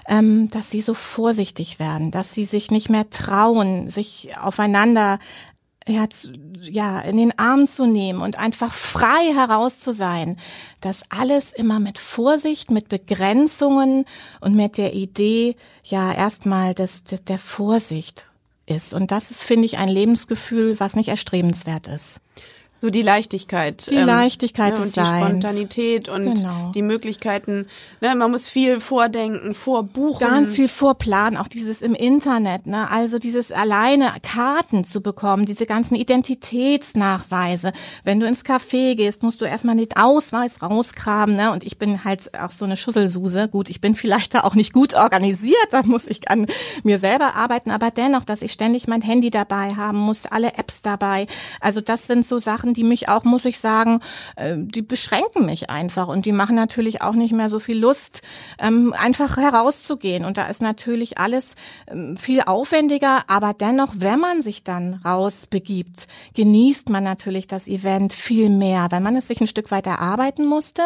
ähm, 0.06 0.49
dass 0.49 0.70
sie 0.70 0.80
so 0.80 0.94
vorsichtig 0.94 1.78
werden, 1.78 2.11
dass 2.11 2.34
sie 2.34 2.44
sich 2.44 2.70
nicht 2.70 2.88
mehr 2.88 3.11
trauen, 3.11 3.90
sich 3.90 4.30
aufeinander 4.40 5.18
ja, 5.88 6.06
ja, 6.60 7.00
in 7.00 7.16
den 7.16 7.38
Arm 7.38 7.66
zu 7.66 7.86
nehmen 7.86 8.20
und 8.20 8.38
einfach 8.38 8.72
frei 8.72 9.32
heraus 9.34 9.80
zu 9.80 9.92
sein. 9.92 10.38
Das 10.80 11.02
alles 11.08 11.52
immer 11.52 11.80
mit 11.80 11.98
Vorsicht, 11.98 12.70
mit 12.70 12.88
Begrenzungen 12.88 14.04
und 14.40 14.54
mit 14.54 14.78
der 14.78 14.94
Idee, 14.94 15.56
ja, 15.84 16.12
erstmal 16.12 16.74
des, 16.74 17.04
des, 17.04 17.24
der 17.24 17.38
Vorsicht 17.38 18.30
ist. 18.66 18.94
Und 18.94 19.10
das 19.10 19.30
ist, 19.30 19.44
finde 19.44 19.66
ich, 19.66 19.78
ein 19.78 19.88
Lebensgefühl, 19.88 20.78
was 20.78 20.96
nicht 20.96 21.08
erstrebenswert 21.08 21.88
ist. 21.88 22.20
So 22.82 22.90
die 22.90 23.02
Leichtigkeit. 23.02 23.88
Die 23.88 23.94
ähm, 23.94 24.06
Leichtigkeit 24.06 24.76
ne, 24.76 24.84
des 24.84 24.96
und 24.96 24.96
die. 24.96 25.08
Spontanität 25.08 26.08
und 26.08 26.34
Genau. 26.34 26.72
die 26.74 26.82
Möglichkeiten. 26.82 27.68
Ne, 28.00 28.16
man 28.16 28.32
muss 28.32 28.48
viel 28.48 28.80
vordenken, 28.80 29.54
vorbuchen. 29.54 30.26
Ganz 30.26 30.48
viel 30.56 30.66
vorplanen, 30.66 31.38
auch 31.38 31.46
dieses 31.46 31.80
im 31.80 31.94
Internet, 31.94 32.66
ne? 32.66 32.90
Also 32.90 33.20
dieses 33.20 33.52
alleine 33.52 34.12
Karten 34.24 34.82
zu 34.82 35.00
bekommen, 35.00 35.46
diese 35.46 35.64
ganzen 35.64 35.94
Identitätsnachweise. 35.94 37.72
Wenn 38.02 38.18
du 38.18 38.26
ins 38.26 38.44
Café 38.44 38.96
gehst, 38.96 39.22
musst 39.22 39.40
du 39.40 39.44
erstmal 39.44 39.76
den 39.76 39.86
Ausweis 39.94 40.60
rausgraben, 40.60 41.36
ne? 41.36 41.52
Und 41.52 41.62
ich 41.62 41.78
bin 41.78 42.02
halt 42.02 42.36
auch 42.36 42.50
so 42.50 42.64
eine 42.64 42.76
Schusselsuse. 42.76 43.46
Gut, 43.46 43.70
ich 43.70 43.80
bin 43.80 43.94
vielleicht 43.94 44.34
da 44.34 44.40
auch 44.40 44.56
nicht 44.56 44.72
gut 44.72 44.94
organisiert, 44.94 45.68
da 45.70 45.84
muss 45.84 46.08
ich 46.08 46.28
an 46.32 46.46
mir 46.82 46.98
selber 46.98 47.36
arbeiten, 47.36 47.70
aber 47.70 47.92
dennoch, 47.92 48.24
dass 48.24 48.42
ich 48.42 48.50
ständig 48.50 48.88
mein 48.88 49.02
Handy 49.02 49.30
dabei 49.30 49.76
haben 49.76 49.98
muss, 49.98 50.26
alle 50.26 50.54
Apps 50.54 50.82
dabei. 50.82 51.28
Also 51.60 51.80
das 51.80 52.08
sind 52.08 52.26
so 52.26 52.40
Sachen, 52.40 52.71
die 52.74 52.84
mich 52.84 53.08
auch, 53.08 53.24
muss 53.24 53.44
ich 53.44 53.58
sagen, 53.58 54.00
äh, 54.36 54.56
die 54.56 54.82
beschränken 54.82 55.46
mich 55.46 55.70
einfach 55.70 56.08
und 56.08 56.26
die 56.26 56.32
machen 56.32 56.56
natürlich 56.56 57.02
auch 57.02 57.14
nicht 57.14 57.32
mehr 57.32 57.48
so 57.48 57.58
viel 57.58 57.78
Lust, 57.78 58.22
ähm, 58.58 58.94
einfach 58.96 59.36
herauszugehen. 59.36 60.24
Und 60.24 60.38
da 60.38 60.46
ist 60.46 60.62
natürlich 60.62 61.18
alles 61.18 61.54
ähm, 61.88 62.16
viel 62.16 62.42
aufwendiger, 62.42 63.24
aber 63.26 63.54
dennoch, 63.54 63.94
wenn 63.96 64.20
man 64.20 64.42
sich 64.42 64.64
dann 64.64 64.94
rausbegibt, 65.04 66.06
genießt 66.34 66.90
man 66.90 67.04
natürlich 67.04 67.46
das 67.46 67.68
Event 67.68 68.12
viel 68.12 68.48
mehr, 68.48 68.88
weil 68.90 69.00
man 69.00 69.16
es 69.16 69.28
sich 69.28 69.40
ein 69.40 69.46
Stück 69.46 69.70
weit 69.70 69.86
erarbeiten 69.86 70.46
musste 70.46 70.82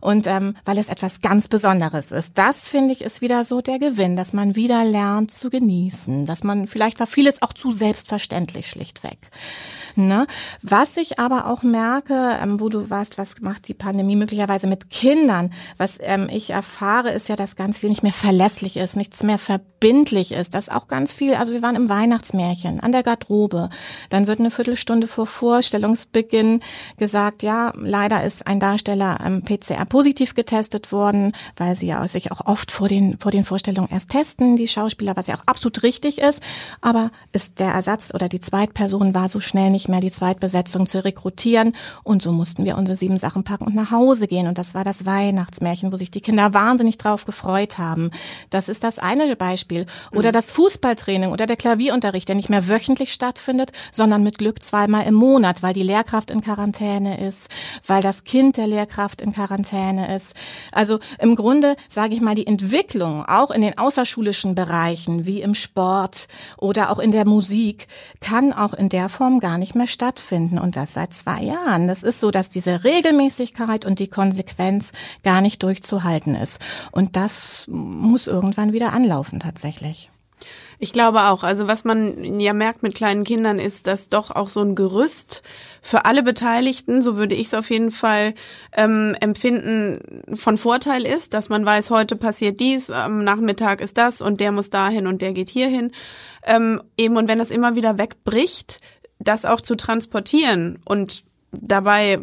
und 0.00 0.26
ähm, 0.26 0.56
weil 0.64 0.78
es 0.78 0.88
etwas 0.88 1.20
ganz 1.20 1.48
Besonderes 1.48 2.12
ist. 2.12 2.38
Das 2.38 2.68
finde 2.68 2.92
ich 2.92 3.02
ist 3.02 3.20
wieder 3.20 3.44
so 3.44 3.60
der 3.60 3.78
Gewinn, 3.78 4.16
dass 4.16 4.32
man 4.32 4.56
wieder 4.56 4.84
lernt 4.84 5.30
zu 5.30 5.50
genießen, 5.50 6.26
dass 6.26 6.44
man 6.44 6.66
vielleicht 6.66 7.00
war 7.00 7.06
vieles 7.06 7.42
auch 7.42 7.52
zu 7.52 7.70
selbstverständlich 7.70 8.68
schlichtweg. 8.68 9.18
Ne? 10.06 10.26
Was 10.62 10.96
ich 10.96 11.18
aber 11.18 11.46
auch 11.46 11.62
merke, 11.62 12.38
ähm, 12.42 12.60
wo 12.60 12.68
du 12.68 12.90
warst, 12.90 13.18
was 13.18 13.40
macht 13.40 13.68
die 13.68 13.74
Pandemie 13.74 14.16
möglicherweise 14.16 14.66
mit 14.66 14.90
Kindern? 14.90 15.52
Was 15.76 15.98
ähm, 16.00 16.28
ich 16.30 16.50
erfahre, 16.50 17.10
ist 17.10 17.28
ja, 17.28 17.36
dass 17.36 17.56
ganz 17.56 17.78
viel 17.78 17.88
nicht 17.88 18.02
mehr 18.02 18.12
verlässlich 18.12 18.76
ist, 18.76 18.96
nichts 18.96 19.22
mehr 19.22 19.38
verbindlich 19.38 20.32
ist. 20.32 20.54
Dass 20.54 20.68
auch 20.68 20.88
ganz 20.88 21.12
viel, 21.12 21.34
also 21.34 21.52
wir 21.52 21.62
waren 21.62 21.76
im 21.76 21.88
Weihnachtsmärchen, 21.88 22.80
an 22.80 22.92
der 22.92 23.02
Garderobe. 23.02 23.70
Dann 24.08 24.26
wird 24.26 24.40
eine 24.40 24.50
Viertelstunde 24.50 25.06
vor 25.06 25.26
Vorstellungsbeginn 25.26 26.60
gesagt, 26.96 27.42
ja, 27.42 27.72
leider 27.76 28.24
ist 28.24 28.46
ein 28.46 28.60
Darsteller 28.60 29.18
ähm, 29.24 29.42
PCR 29.42 29.84
positiv 29.84 30.34
getestet 30.34 30.92
worden, 30.92 31.32
weil 31.56 31.76
sie 31.76 31.86
ja 31.86 32.06
sich 32.08 32.32
auch 32.32 32.46
oft 32.46 32.70
vor 32.70 32.88
den, 32.88 33.18
vor 33.18 33.30
den 33.30 33.44
Vorstellungen 33.44 33.90
erst 33.90 34.10
testen, 34.10 34.56
die 34.56 34.68
Schauspieler, 34.68 35.16
was 35.16 35.26
ja 35.26 35.36
auch 35.36 35.46
absolut 35.46 35.82
richtig 35.82 36.18
ist. 36.18 36.42
Aber 36.80 37.10
ist 37.32 37.60
der 37.60 37.72
Ersatz 37.72 38.12
oder 38.14 38.28
die 38.28 38.40
Zweitperson 38.40 39.14
war 39.14 39.28
so 39.28 39.40
schnell 39.40 39.70
nicht 39.70 39.88
mehr 39.90 40.00
die 40.00 40.10
Zweitbesetzung 40.10 40.86
zu 40.86 41.04
rekrutieren. 41.04 41.74
Und 42.02 42.22
so 42.22 42.32
mussten 42.32 42.64
wir 42.64 42.76
unsere 42.76 42.96
sieben 42.96 43.18
Sachen 43.18 43.44
packen 43.44 43.64
und 43.64 43.74
nach 43.74 43.90
Hause 43.90 44.26
gehen. 44.28 44.46
Und 44.46 44.58
das 44.58 44.74
war 44.74 44.84
das 44.84 45.06
Weihnachtsmärchen, 45.06 45.92
wo 45.92 45.96
sich 45.96 46.10
die 46.10 46.20
Kinder 46.20 46.54
wahnsinnig 46.54 46.98
drauf 46.98 47.24
gefreut 47.24 47.78
haben. 47.78 48.10
Das 48.50 48.68
ist 48.68 48.84
das 48.84 48.98
eine 48.98 49.36
Beispiel. 49.36 49.86
Oder 50.12 50.32
das 50.32 50.50
Fußballtraining 50.50 51.30
oder 51.30 51.46
der 51.46 51.56
Klavierunterricht, 51.56 52.28
der 52.28 52.36
nicht 52.36 52.50
mehr 52.50 52.68
wöchentlich 52.68 53.12
stattfindet, 53.12 53.72
sondern 53.92 54.22
mit 54.22 54.38
Glück 54.38 54.62
zweimal 54.62 55.06
im 55.06 55.14
Monat, 55.14 55.62
weil 55.62 55.74
die 55.74 55.82
Lehrkraft 55.82 56.30
in 56.30 56.40
Quarantäne 56.40 57.26
ist, 57.26 57.48
weil 57.86 58.02
das 58.02 58.24
Kind 58.24 58.56
der 58.56 58.66
Lehrkraft 58.66 59.20
in 59.20 59.32
Quarantäne 59.32 60.14
ist. 60.14 60.34
Also 60.72 61.00
im 61.18 61.36
Grunde, 61.36 61.76
sage 61.88 62.14
ich 62.14 62.20
mal, 62.20 62.34
die 62.34 62.46
Entwicklung 62.46 63.24
auch 63.24 63.50
in 63.50 63.62
den 63.62 63.78
außerschulischen 63.78 64.54
Bereichen, 64.54 65.26
wie 65.26 65.42
im 65.42 65.54
Sport 65.54 66.28
oder 66.56 66.90
auch 66.90 66.98
in 66.98 67.12
der 67.12 67.26
Musik, 67.26 67.86
kann 68.20 68.52
auch 68.52 68.74
in 68.74 68.88
der 68.88 69.08
Form 69.08 69.40
gar 69.40 69.58
nicht 69.58 69.69
mehr 69.74 69.86
stattfinden. 69.86 70.58
Und 70.58 70.76
das 70.76 70.94
seit 70.94 71.14
zwei 71.14 71.42
Jahren. 71.42 71.88
Das 71.88 72.02
ist 72.02 72.20
so, 72.20 72.30
dass 72.30 72.50
diese 72.50 72.84
Regelmäßigkeit 72.84 73.84
und 73.84 73.98
die 73.98 74.08
Konsequenz 74.08 74.92
gar 75.22 75.40
nicht 75.40 75.62
durchzuhalten 75.62 76.34
ist. 76.34 76.60
Und 76.92 77.16
das 77.16 77.66
muss 77.68 78.26
irgendwann 78.26 78.72
wieder 78.72 78.92
anlaufen 78.92 79.40
tatsächlich. 79.40 80.10
Ich 80.82 80.92
glaube 80.92 81.24
auch. 81.24 81.42
Also 81.42 81.68
was 81.68 81.84
man 81.84 82.40
ja 82.40 82.54
merkt 82.54 82.82
mit 82.82 82.94
kleinen 82.94 83.24
Kindern 83.24 83.58
ist, 83.58 83.86
dass 83.86 84.08
doch 84.08 84.30
auch 84.30 84.48
so 84.48 84.60
ein 84.60 84.74
Gerüst 84.74 85.42
für 85.82 86.06
alle 86.06 86.22
Beteiligten, 86.22 87.02
so 87.02 87.18
würde 87.18 87.34
ich 87.34 87.48
es 87.48 87.54
auf 87.54 87.70
jeden 87.70 87.90
Fall 87.90 88.34
ähm, 88.74 89.14
empfinden, 89.20 90.00
von 90.34 90.56
Vorteil 90.56 91.06
ist, 91.06 91.34
dass 91.34 91.50
man 91.50 91.66
weiß, 91.66 91.90
heute 91.90 92.16
passiert 92.16 92.60
dies, 92.60 92.88
am 92.88 93.24
Nachmittag 93.24 93.82
ist 93.82 93.98
das 93.98 94.22
und 94.22 94.40
der 94.40 94.52
muss 94.52 94.70
dahin 94.70 95.06
und 95.06 95.20
der 95.20 95.34
geht 95.34 95.50
hierhin. 95.50 95.92
Ähm, 96.44 96.82
eben 96.96 97.18
und 97.18 97.28
wenn 97.28 97.38
das 97.38 97.50
immer 97.50 97.76
wieder 97.76 97.98
wegbricht, 97.98 98.80
das 99.20 99.44
auch 99.44 99.60
zu 99.60 99.76
transportieren 99.76 100.78
und 100.84 101.24
dabei 101.52 102.20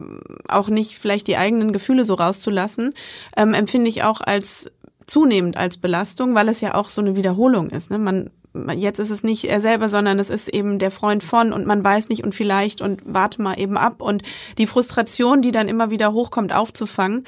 auch 0.48 0.70
nicht 0.70 0.98
vielleicht 0.98 1.28
die 1.28 1.38
eigenen 1.38 1.72
Gefühle 1.72 2.06
so 2.06 2.14
rauszulassen, 2.14 2.94
ähm, 3.36 3.54
empfinde 3.54 3.90
ich 3.90 4.04
auch 4.04 4.22
als 4.22 4.72
zunehmend 5.06 5.58
als 5.58 5.78
Belastung, 5.78 6.36
weil 6.36 6.50
es 6.50 6.62
ja 6.62 6.76
auch 6.76 6.90
so 6.90 7.02
eine 7.02 7.16
Wiederholung 7.16 7.70
ist. 7.70 7.90
Ne? 7.92 7.98
Man 7.98 8.30
jetzt 8.76 9.00
ist 9.00 9.12
es 9.12 9.24
nicht 9.24 9.46
er 9.46 9.62
selber, 9.62 9.90
sondern 9.90 10.20
es 10.20 10.30
ist 10.30 10.48
eben 10.48 10.80
der 10.80 10.92
Freund 10.92 11.24
von 11.24 11.54
und 11.54 11.66
man 11.66 11.84
weiß 11.84 12.10
nicht 12.10 12.24
und 12.24 12.34
vielleicht 12.34 12.82
und 12.82 13.02
warte 13.06 13.42
mal 13.42 13.60
eben 13.60 13.78
ab 13.78 14.02
und 14.02 14.24
die 14.58 14.68
Frustration, 14.68 15.42
die 15.42 15.52
dann 15.52 15.68
immer 15.68 15.92
wieder 15.92 16.12
hochkommt, 16.14 16.54
aufzufangen. 16.54 17.26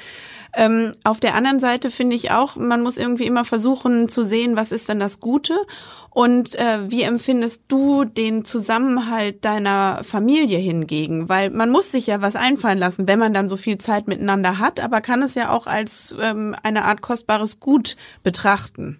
Ähm, 0.52 0.94
auf 1.04 1.20
der 1.20 1.34
anderen 1.34 1.60
Seite 1.60 1.90
finde 1.90 2.16
ich 2.16 2.32
auch, 2.32 2.56
man 2.56 2.82
muss 2.82 2.96
irgendwie 2.96 3.26
immer 3.26 3.44
versuchen 3.44 4.08
zu 4.08 4.24
sehen, 4.24 4.56
was 4.56 4.72
ist 4.72 4.88
denn 4.88 4.98
das 4.98 5.20
Gute 5.20 5.54
und 6.10 6.56
äh, 6.56 6.90
wie 6.90 7.02
empfindest 7.02 7.64
du 7.68 8.04
den 8.04 8.44
Zusammenhalt 8.44 9.44
deiner 9.44 10.02
Familie 10.02 10.58
hingegen? 10.58 11.28
Weil 11.28 11.50
man 11.50 11.70
muss 11.70 11.92
sich 11.92 12.08
ja 12.08 12.20
was 12.20 12.34
einfallen 12.34 12.78
lassen, 12.78 13.06
wenn 13.06 13.20
man 13.20 13.32
dann 13.32 13.48
so 13.48 13.56
viel 13.56 13.78
Zeit 13.78 14.08
miteinander 14.08 14.58
hat, 14.58 14.80
aber 14.80 15.00
kann 15.00 15.22
es 15.22 15.36
ja 15.36 15.50
auch 15.50 15.66
als 15.66 16.14
ähm, 16.20 16.56
eine 16.62 16.84
Art 16.84 17.00
kostbares 17.00 17.60
Gut 17.60 17.96
betrachten. 18.24 18.98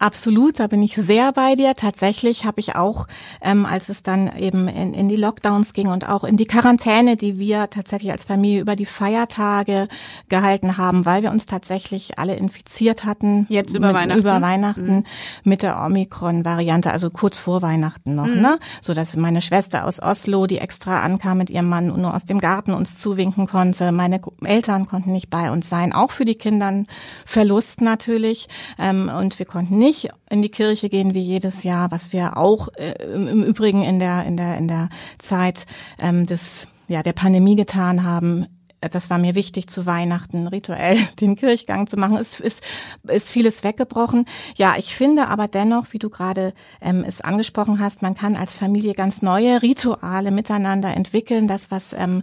Absolut, 0.00 0.60
da 0.60 0.68
bin 0.68 0.80
ich 0.82 0.94
sehr 0.94 1.32
bei 1.32 1.56
dir. 1.56 1.74
Tatsächlich 1.74 2.44
habe 2.44 2.60
ich 2.60 2.76
auch, 2.76 3.08
ähm, 3.42 3.66
als 3.66 3.88
es 3.88 4.04
dann 4.04 4.36
eben 4.36 4.68
in, 4.68 4.94
in 4.94 5.08
die 5.08 5.16
Lockdowns 5.16 5.72
ging 5.72 5.88
und 5.88 6.08
auch 6.08 6.22
in 6.22 6.36
die 6.36 6.46
Quarantäne, 6.46 7.16
die 7.16 7.38
wir 7.38 7.68
tatsächlich 7.68 8.12
als 8.12 8.22
Familie 8.22 8.60
über 8.60 8.76
die 8.76 8.86
Feiertage 8.86 9.88
gehalten 10.28 10.76
haben, 10.76 11.04
weil 11.04 11.24
wir 11.24 11.32
uns 11.32 11.46
tatsächlich 11.46 12.16
alle 12.16 12.36
infiziert 12.36 13.04
hatten. 13.04 13.46
Jetzt 13.48 13.74
über 13.74 13.88
mit, 13.88 13.96
Weihnachten? 13.96 14.20
Über 14.20 14.40
Weihnachten 14.40 14.94
mhm. 14.94 15.04
mit 15.42 15.62
der 15.62 15.82
Omikron-Variante, 15.84 16.92
also 16.92 17.10
kurz 17.10 17.40
vor 17.40 17.60
Weihnachten 17.62 18.14
noch, 18.14 18.26
mhm. 18.26 18.40
ne? 18.40 18.58
So 18.80 18.94
dass 18.94 19.16
meine 19.16 19.42
Schwester 19.42 19.84
aus 19.84 20.00
Oslo, 20.00 20.46
die 20.46 20.58
extra 20.58 21.02
ankam 21.02 21.38
mit 21.38 21.50
ihrem 21.50 21.68
Mann 21.68 21.90
und 21.90 22.02
nur 22.02 22.14
aus 22.14 22.24
dem 22.24 22.38
Garten 22.38 22.72
uns 22.72 22.98
zuwinken 22.98 23.48
konnte. 23.48 23.90
Meine 23.90 24.20
Eltern 24.44 24.86
konnten 24.86 25.10
nicht 25.10 25.28
bei 25.28 25.50
uns 25.50 25.68
sein, 25.68 25.92
auch 25.92 26.12
für 26.12 26.24
die 26.24 26.36
Kinder 26.36 26.84
Verlust 27.24 27.80
natürlich. 27.80 28.48
Ähm, 28.78 29.10
und 29.16 29.38
wir 29.38 29.46
konnten 29.46 29.78
nicht 29.78 29.87
nicht 29.88 30.08
in 30.28 30.42
die 30.42 30.50
Kirche 30.50 30.90
gehen 30.90 31.14
wie 31.14 31.20
jedes 31.20 31.64
Jahr, 31.64 31.90
was 31.90 32.12
wir 32.12 32.36
auch 32.36 32.68
äh, 32.76 32.92
im, 33.04 33.42
Übrigen 33.42 33.82
in 33.82 33.98
der 33.98 34.26
in 34.26 34.36
der 34.36 34.58
in 34.58 34.68
der 34.68 34.90
Zeit 35.16 35.64
ähm, 35.98 36.26
des 36.26 36.68
ja 36.88 37.02
der 37.02 37.14
Pandemie 37.14 37.56
getan 37.56 38.04
haben 38.04 38.46
das 38.80 39.10
war 39.10 39.18
mir 39.18 39.34
wichtig, 39.34 39.68
zu 39.68 39.86
Weihnachten 39.86 40.46
rituell 40.46 40.98
den 41.20 41.34
Kirchgang 41.36 41.86
zu 41.86 41.96
machen. 41.96 42.16
Es 42.16 42.38
ist, 42.38 42.62
ist 43.04 43.28
vieles 43.28 43.64
weggebrochen. 43.64 44.24
Ja, 44.54 44.74
ich 44.78 44.94
finde 44.94 45.28
aber 45.28 45.48
dennoch, 45.48 45.86
wie 45.92 45.98
du 45.98 46.10
gerade 46.10 46.54
ähm, 46.80 47.04
es 47.06 47.20
angesprochen 47.20 47.80
hast, 47.80 48.02
man 48.02 48.14
kann 48.14 48.36
als 48.36 48.54
Familie 48.54 48.94
ganz 48.94 49.20
neue 49.20 49.62
Rituale 49.62 50.30
miteinander 50.30 50.94
entwickeln. 50.94 51.48
Das, 51.48 51.70
was 51.70 51.92
ähm, 51.92 52.22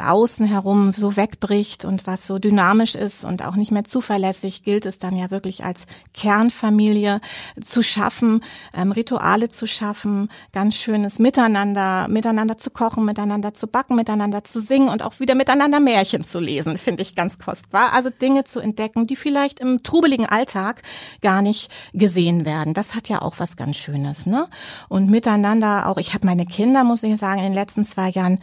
außen 0.00 0.46
herum 0.46 0.92
so 0.92 1.16
wegbricht 1.16 1.84
und 1.84 2.06
was 2.06 2.26
so 2.26 2.38
dynamisch 2.38 2.94
ist 2.94 3.24
und 3.24 3.44
auch 3.44 3.56
nicht 3.56 3.70
mehr 3.70 3.84
zuverlässig, 3.84 4.62
gilt 4.62 4.86
es 4.86 4.98
dann 4.98 5.16
ja 5.16 5.30
wirklich 5.30 5.64
als 5.64 5.86
Kernfamilie 6.14 7.20
zu 7.62 7.82
schaffen, 7.82 8.40
ähm, 8.74 8.92
Rituale 8.92 9.50
zu 9.50 9.66
schaffen, 9.66 10.30
ganz 10.52 10.76
schönes 10.76 11.18
Miteinander, 11.18 12.08
miteinander 12.08 12.56
zu 12.56 12.70
kochen, 12.70 13.04
miteinander 13.04 13.52
zu 13.52 13.66
backen, 13.66 13.96
miteinander 13.96 14.42
zu 14.42 14.58
singen 14.58 14.88
und 14.88 15.02
auch 15.02 15.20
wieder 15.20 15.34
miteinander 15.34 15.65
Märchen 15.80 16.24
zu 16.24 16.38
lesen, 16.38 16.76
finde 16.76 17.02
ich 17.02 17.14
ganz 17.14 17.38
kostbar. 17.38 17.92
Also 17.92 18.10
Dinge 18.10 18.44
zu 18.44 18.60
entdecken, 18.60 19.06
die 19.06 19.16
vielleicht 19.16 19.60
im 19.60 19.82
trubeligen 19.82 20.26
Alltag 20.26 20.82
gar 21.20 21.42
nicht 21.42 21.70
gesehen 21.92 22.44
werden. 22.44 22.74
Das 22.74 22.94
hat 22.94 23.08
ja 23.08 23.22
auch 23.22 23.38
was 23.38 23.56
ganz 23.56 23.76
Schönes, 23.76 24.26
ne? 24.26 24.48
Und 24.88 25.10
miteinander 25.10 25.88
auch, 25.88 25.98
ich 25.98 26.14
habe 26.14 26.26
meine 26.26 26.46
Kinder, 26.46 26.84
muss 26.84 27.02
ich 27.02 27.16
sagen, 27.18 27.38
in 27.38 27.46
den 27.46 27.54
letzten 27.54 27.84
zwei 27.84 28.10
Jahren 28.10 28.40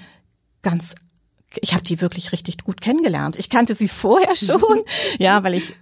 ganz 0.61 0.95
ich 1.61 1.73
habe 1.73 1.83
die 1.83 2.01
wirklich 2.01 2.31
richtig 2.31 2.63
gut 2.63 2.81
kennengelernt. 2.81 3.35
Ich 3.37 3.49
kannte 3.49 3.75
sie 3.75 3.87
vorher 3.87 4.35
schon, 4.35 4.83
ja, 5.19 5.43
weil 5.43 5.53
ich 5.53 5.73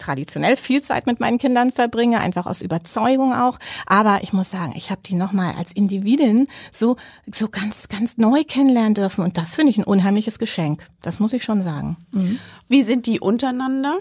traditionell 0.00 0.56
viel 0.56 0.82
Zeit 0.82 1.06
mit 1.06 1.20
meinen 1.20 1.38
Kindern 1.38 1.70
verbringe, 1.72 2.20
einfach 2.20 2.46
aus 2.46 2.60
Überzeugung 2.60 3.32
auch. 3.32 3.58
Aber 3.86 4.20
ich 4.22 4.32
muss 4.32 4.50
sagen, 4.50 4.72
ich 4.76 4.90
habe 4.90 5.00
die 5.04 5.14
nochmal 5.14 5.54
als 5.56 5.72
Individuen 5.72 6.48
so, 6.72 6.96
so 7.32 7.48
ganz, 7.48 7.88
ganz 7.88 8.18
neu 8.18 8.42
kennenlernen 8.44 8.94
dürfen. 8.94 9.22
Und 9.22 9.38
das 9.38 9.54
finde 9.54 9.70
ich 9.70 9.78
ein 9.78 9.84
unheimliches 9.84 10.38
Geschenk. 10.38 10.86
Das 11.02 11.20
muss 11.20 11.32
ich 11.32 11.44
schon 11.44 11.62
sagen. 11.62 11.96
Mhm. 12.12 12.38
Wie 12.68 12.82
sind 12.82 13.06
die 13.06 13.20
untereinander? 13.20 13.98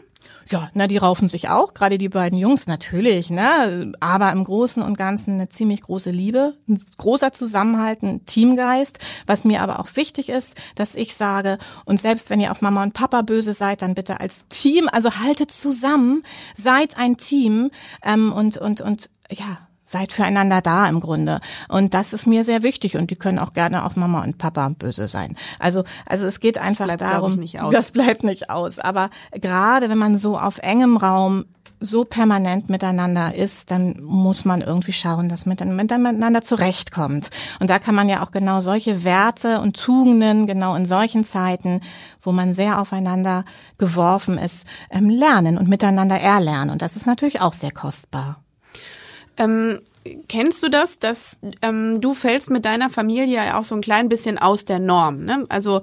Ja, 0.50 0.70
na, 0.74 0.88
die 0.88 0.98
raufen 0.98 1.28
sich 1.28 1.50
auch, 1.50 1.74
gerade 1.74 1.98
die 1.98 2.10
beiden 2.10 2.38
Jungs 2.38 2.66
natürlich, 2.66 3.30
ne? 3.30 3.92
Aber 4.00 4.32
im 4.32 4.44
Großen 4.44 4.82
und 4.82 4.98
Ganzen 4.98 5.36
eine 5.36 5.50
ziemlich 5.50 5.82
große 5.82 6.10
Liebe, 6.10 6.56
ein 6.68 6.82
großer 6.98 7.32
Zusammenhalt, 7.32 8.02
ein 8.02 8.26
Teamgeist. 8.26 9.00
Was 9.28 9.44
mir 9.44 9.62
aber 9.62 9.80
auch 9.80 9.96
wichtig 9.96 10.30
ist, 10.30 10.56
dass 10.76 10.96
ich 10.96 11.16
sage, 11.16 11.60
und 11.86 12.02
selbst 12.02 12.32
wenn 12.32 12.40
ihr 12.40 12.52
auf 12.52 12.62
Mama 12.62 12.82
und 12.82 12.94
Papa 12.94 13.22
böse 13.22 13.54
seid, 13.54 13.84
dann 13.84 13.94
bitte 13.94 14.20
als 14.20 14.48
Team, 14.50 14.90
also 14.92 15.20
haltet 15.20 15.52
zusammen, 15.52 16.24
seid 16.56 16.98
ein 16.98 17.18
Team 17.18 17.70
ähm, 18.04 18.34
und 18.34 18.58
und 18.58 18.82
und 18.82 19.10
ja, 19.32 19.69
seid 19.90 20.12
füreinander 20.12 20.62
da 20.62 20.88
im 20.88 21.00
Grunde. 21.00 21.42
Und 21.68 21.96
das 21.96 22.14
ist 22.14 22.28
mir 22.28 22.44
sehr 22.44 22.62
wichtig. 22.62 22.96
Und 22.96 23.10
die 23.10 23.16
können 23.16 23.40
auch 23.40 23.54
gerne 23.54 23.86
auf 23.86 23.96
Mama 23.96 24.24
und 24.24 24.38
Papa 24.38 24.70
böse 24.70 25.08
sein. 25.08 25.36
Also, 25.58 25.84
also 26.06 26.28
es 26.28 26.40
geht 26.40 26.60
einfach 26.60 26.86
das 26.86 26.98
bleibt, 26.98 27.14
darum, 27.14 27.36
nicht 27.38 27.60
aus. 27.60 27.74
das 27.74 27.92
bleibt 27.92 28.24
nicht 28.24 28.52
aus. 28.52 28.78
Aber 28.78 29.10
gerade 29.32 29.90
wenn 29.90 29.98
man 29.98 30.16
so 30.16 30.38
auf 30.38 30.60
engem 30.60 30.96
Raum 30.96 31.46
so 31.80 32.04
permanent 32.04 32.70
miteinander 32.70 33.34
ist, 33.34 33.72
dann 33.72 33.96
muss 34.04 34.46
man 34.46 34.62
irgendwie 34.62 34.92
schauen, 34.92 35.30
dass 35.30 35.46
man 35.46 35.58
miteinander 35.76 36.42
zurechtkommt. 36.44 37.30
Und 37.60 37.70
da 37.70 37.80
kann 37.80 37.96
man 37.96 38.10
ja 38.10 38.22
auch 38.22 38.32
genau 38.32 38.60
solche 38.62 39.04
Werte 39.04 39.62
und 39.62 39.82
Tugenden, 39.82 40.46
genau 40.46 40.76
in 40.76 40.86
solchen 40.86 41.24
Zeiten, 41.24 41.82
wo 42.22 42.32
man 42.32 42.54
sehr 42.54 42.80
aufeinander 42.82 43.44
geworfen 43.78 44.38
ist, 44.38 44.68
ähm, 44.92 45.10
lernen 45.10 45.58
und 45.58 45.70
miteinander 45.70 46.20
erlernen. 46.20 46.70
Und 46.70 46.82
das 46.82 46.96
ist 46.96 47.08
natürlich 47.08 47.42
auch 47.42 47.54
sehr 47.54 47.72
kostbar. 47.72 48.44
Ähm, 49.40 49.80
kennst 50.28 50.62
du 50.64 50.70
das, 50.70 51.00
dass 51.00 51.38
ähm, 51.62 52.02
du 52.02 52.14
fällst 52.14 52.50
mit 52.50 52.66
deiner 52.66 52.90
Familie 52.90 53.46
ja 53.46 53.58
auch 53.58 53.64
so 53.64 53.76
ein 53.76 53.82
klein 53.82 54.10
bisschen 54.10 54.38
aus 54.38 54.66
der 54.66 54.80
Norm? 54.80 55.24
Ne? 55.24 55.46
Also 55.50 55.82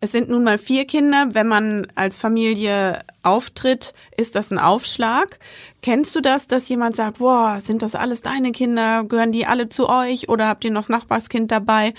es 0.00 0.12
sind 0.12 0.28
nun 0.28 0.44
mal 0.44 0.58
vier 0.58 0.86
Kinder. 0.86 1.28
Wenn 1.32 1.48
man 1.48 1.86
als 1.94 2.18
Familie 2.18 3.00
auftritt, 3.22 3.94
ist 4.16 4.36
das 4.36 4.50
ein 4.50 4.58
Aufschlag. 4.58 5.38
Kennst 5.80 6.14
du 6.14 6.20
das, 6.20 6.46
dass 6.46 6.68
jemand 6.68 6.96
sagt, 6.96 7.18
boah, 7.18 7.58
sind 7.64 7.82
das 7.82 7.94
alles 7.94 8.22
deine 8.22 8.52
Kinder? 8.52 9.04
Gehören 9.04 9.32
die 9.32 9.46
alle 9.46 9.68
zu 9.68 9.88
euch? 9.88 10.28
Oder 10.28 10.48
habt 10.48 10.64
ihr 10.64 10.70
noch 10.70 10.82
das 10.82 10.88
Nachbarskind 10.90 11.50
dabei? 11.50 11.94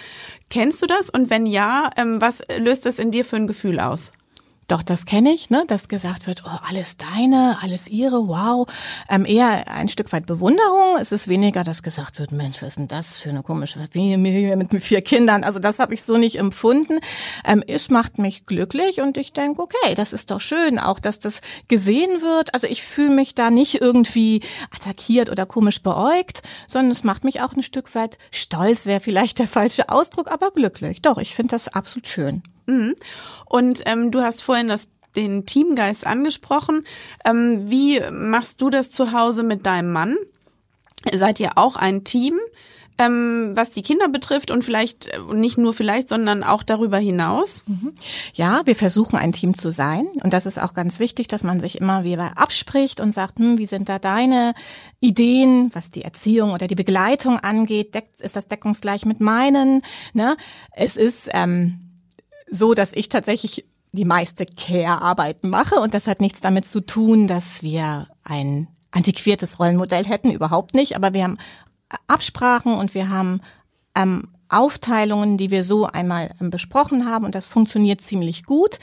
Kennst 0.50 0.82
du 0.82 0.86
das? 0.86 1.10
Und 1.10 1.30
wenn 1.30 1.46
ja, 1.46 1.90
ähm, 1.98 2.22
was 2.22 2.42
löst 2.58 2.86
das 2.86 3.00
in 3.00 3.12
dir 3.12 3.26
für 3.26 3.38
ein 3.38 3.48
Gefühl 3.48 3.80
aus? 3.80 4.14
Doch, 4.74 4.82
das 4.82 5.06
kenne 5.06 5.32
ich, 5.32 5.52
ne, 5.52 5.66
dass 5.68 5.88
gesagt 5.88 6.26
wird, 6.26 6.46
oh, 6.48 6.58
alles 6.68 6.98
deine, 6.98 7.60
alles 7.62 7.88
ihre, 7.88 8.28
wow. 8.28 8.66
Ähm, 9.08 9.24
eher 9.24 9.72
ein 9.72 9.88
Stück 9.88 10.12
weit 10.12 10.26
Bewunderung. 10.26 10.98
Es 11.00 11.12
ist 11.12 11.28
weniger, 11.28 11.64
dass 11.64 11.84
gesagt 11.84 12.18
wird, 12.18 12.32
Mensch, 12.32 12.64
was 12.64 12.70
ist 12.70 12.80
denn 12.80 12.88
das 12.88 13.20
für 13.20 13.30
eine 13.30 13.44
komische 13.44 13.78
Familie 13.78 14.56
mit 14.56 14.82
vier 14.82 15.04
Kindern? 15.04 15.44
Also 15.44 15.60
das 15.60 15.78
habe 15.78 15.94
ich 15.94 16.02
so 16.02 16.18
nicht 16.18 16.40
empfunden. 16.40 16.98
Ähm, 17.46 17.64
es 17.68 17.92
macht 17.92 18.18
mich 18.18 18.48
glücklich 18.48 19.00
und 19.00 19.16
ich 19.18 19.32
denke, 19.32 19.62
okay, 19.62 19.94
das 19.94 20.12
ist 20.12 20.32
doch 20.32 20.42
schön, 20.42 20.80
auch 20.80 21.00
dass 21.00 21.20
das 21.20 21.42
gesehen 21.68 22.24
wird. 22.24 22.56
Also 22.56 22.66
ich 22.66 22.82
fühle 22.82 23.12
mich 23.12 23.36
da 23.36 23.52
nicht 23.52 23.80
irgendwie 23.80 24.42
attackiert 24.76 25.30
oder 25.30 25.46
komisch 25.46 25.84
beäugt, 25.84 26.42
sondern 26.66 26.90
es 26.90 27.04
macht 27.04 27.26
mich 27.26 27.42
auch 27.42 27.54
ein 27.54 27.62
Stück 27.62 27.94
weit 27.94 28.18
stolz, 28.32 28.88
wäre 28.88 29.02
vielleicht 29.02 29.38
der 29.38 29.48
falsche 29.48 29.90
Ausdruck, 29.90 30.32
aber 30.32 30.50
glücklich. 30.50 31.04
Doch, 31.04 31.20
ich 31.20 31.36
finde 31.36 31.52
das 31.52 31.68
absolut 31.68 32.08
schön. 32.08 32.42
Mhm. 32.66 32.96
Und 33.46 33.82
ähm, 33.86 34.12
du 34.12 34.22
hast 34.22 34.44
vorhin 34.44 34.68
das 34.68 34.90
den 35.16 35.46
Teamgeist 35.46 36.06
angesprochen. 36.06 36.86
Ähm, 37.26 37.70
wie 37.70 38.02
machst 38.12 38.62
du 38.62 38.70
das 38.70 38.92
zu 38.92 39.12
Hause 39.12 39.44
mit 39.44 39.66
deinem 39.66 39.92
Mann? 39.92 40.18
Seid 41.14 41.40
ihr 41.40 41.58
auch 41.58 41.76
ein 41.76 42.04
Team, 42.04 42.40
ähm, 42.98 43.52
was 43.56 43.72
die 43.72 43.82
Kinder 43.82 44.08
betrifft 44.08 44.52
und 44.52 44.64
vielleicht 44.64 45.08
äh, 45.08 45.20
nicht 45.34 45.58
nur 45.58 45.74
vielleicht, 45.74 46.10
sondern 46.10 46.44
auch 46.44 46.64
darüber 46.64 46.98
hinaus? 46.98 47.64
Mhm. 47.68 47.94
Ja, 48.34 48.62
wir 48.66 48.76
versuchen 48.76 49.18
ein 49.18 49.34
Team 49.34 49.58
zu 49.58 49.72
sein 49.72 50.08
und 50.24 50.32
das 50.32 50.46
ist 50.46 50.62
auch 50.62 50.74
ganz 50.74 51.00
wichtig, 51.00 51.28
dass 51.28 51.44
man 51.44 51.60
sich 51.60 51.80
immer 51.80 52.04
wieder 52.04 52.38
abspricht 52.38 53.00
und 53.00 53.12
sagt, 53.12 53.40
hm, 53.40 53.58
wie 53.58 53.66
sind 53.66 53.90
da 53.90 54.00
deine 54.00 54.54
Ideen, 55.00 55.72
was 55.74 55.92
die 55.92 56.04
Erziehung 56.04 56.52
oder 56.52 56.68
die 56.68 56.76
Begleitung 56.76 57.40
angeht? 57.40 57.96
Deckt, 57.96 58.22
ist 58.22 58.36
das 58.36 58.48
deckungsgleich 58.48 59.06
mit 59.06 59.20
meinen? 59.20 59.82
Ne? 60.14 60.38
Es 60.72 60.96
ist 60.96 61.30
ähm, 61.34 61.80
so, 62.50 62.74
dass 62.74 62.94
ich 62.94 63.10
tatsächlich 63.10 63.66
die 63.92 64.06
meiste 64.06 64.46
Care-Arbeit 64.46 65.44
mache 65.44 65.76
und 65.76 65.94
das 65.94 66.08
hat 66.08 66.20
nichts 66.20 66.42
damit 66.42 66.66
zu 66.66 66.82
tun, 66.82 67.28
dass 67.28 67.62
wir 67.62 68.08
ein 68.24 68.68
antiquiertes 68.92 69.60
Rollenmodell 69.60 70.06
hätten, 70.06 70.32
überhaupt 70.32 70.74
nicht, 70.74 70.96
aber 70.96 71.14
wir 71.14 71.24
haben 71.24 71.38
Absprachen 72.08 72.74
und 72.74 72.94
wir 72.96 73.10
haben 73.10 73.42
ähm, 73.96 74.30
Aufteilungen, 74.50 75.38
die 75.38 75.52
wir 75.52 75.64
so 75.64 75.86
einmal 75.86 76.32
ähm, 76.40 76.50
besprochen 76.50 77.06
haben 77.06 77.26
und 77.26 77.36
das 77.36 77.48
funktioniert 77.48 78.02
ziemlich 78.02 78.46
gut. 78.46 78.80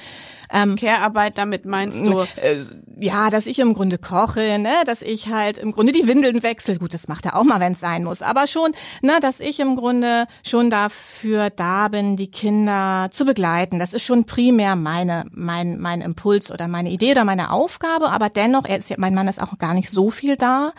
Ähm, 0.52 0.76
Care-Arbeit, 0.76 1.38
damit 1.38 1.64
meinst 1.64 2.00
du? 2.00 2.20
Äh, 2.36 2.64
ja, 2.98 3.30
dass 3.30 3.46
ich 3.46 3.58
im 3.58 3.74
Grunde 3.74 3.98
koche, 3.98 4.58
ne, 4.58 4.72
dass 4.84 5.00
ich 5.02 5.28
halt 5.28 5.58
im 5.58 5.72
Grunde 5.72 5.92
die 5.92 6.06
Windeln 6.06 6.42
wechsle. 6.42 6.76
Gut, 6.76 6.92
das 6.92 7.08
macht 7.08 7.24
er 7.24 7.36
auch 7.36 7.44
mal, 7.44 7.60
wenn 7.60 7.72
es 7.72 7.80
sein 7.80 8.04
muss. 8.04 8.20
Aber 8.20 8.46
schon, 8.46 8.72
ne, 9.02 9.18
dass 9.20 9.40
ich 9.40 9.60
im 9.60 9.76
Grunde 9.76 10.26
schon 10.44 10.70
dafür 10.70 11.50
da 11.50 11.88
bin, 11.88 12.16
die 12.16 12.30
Kinder 12.30 13.08
zu 13.12 13.24
begleiten. 13.24 13.78
Das 13.78 13.92
ist 13.92 14.04
schon 14.04 14.24
primär 14.24 14.76
meine, 14.76 15.24
mein, 15.32 15.78
mein 15.78 16.00
Impuls 16.00 16.50
oder 16.50 16.68
meine 16.68 16.90
Idee 16.90 17.12
oder 17.12 17.24
meine 17.24 17.52
Aufgabe. 17.52 18.10
Aber 18.10 18.28
dennoch, 18.28 18.64
er 18.66 18.78
ist 18.78 18.90
ja, 18.90 18.96
mein 18.98 19.14
Mann 19.14 19.28
ist 19.28 19.40
auch 19.40 19.56
gar 19.58 19.74
nicht 19.74 19.90
so 19.90 20.10
viel 20.10 20.36
da, 20.36 20.72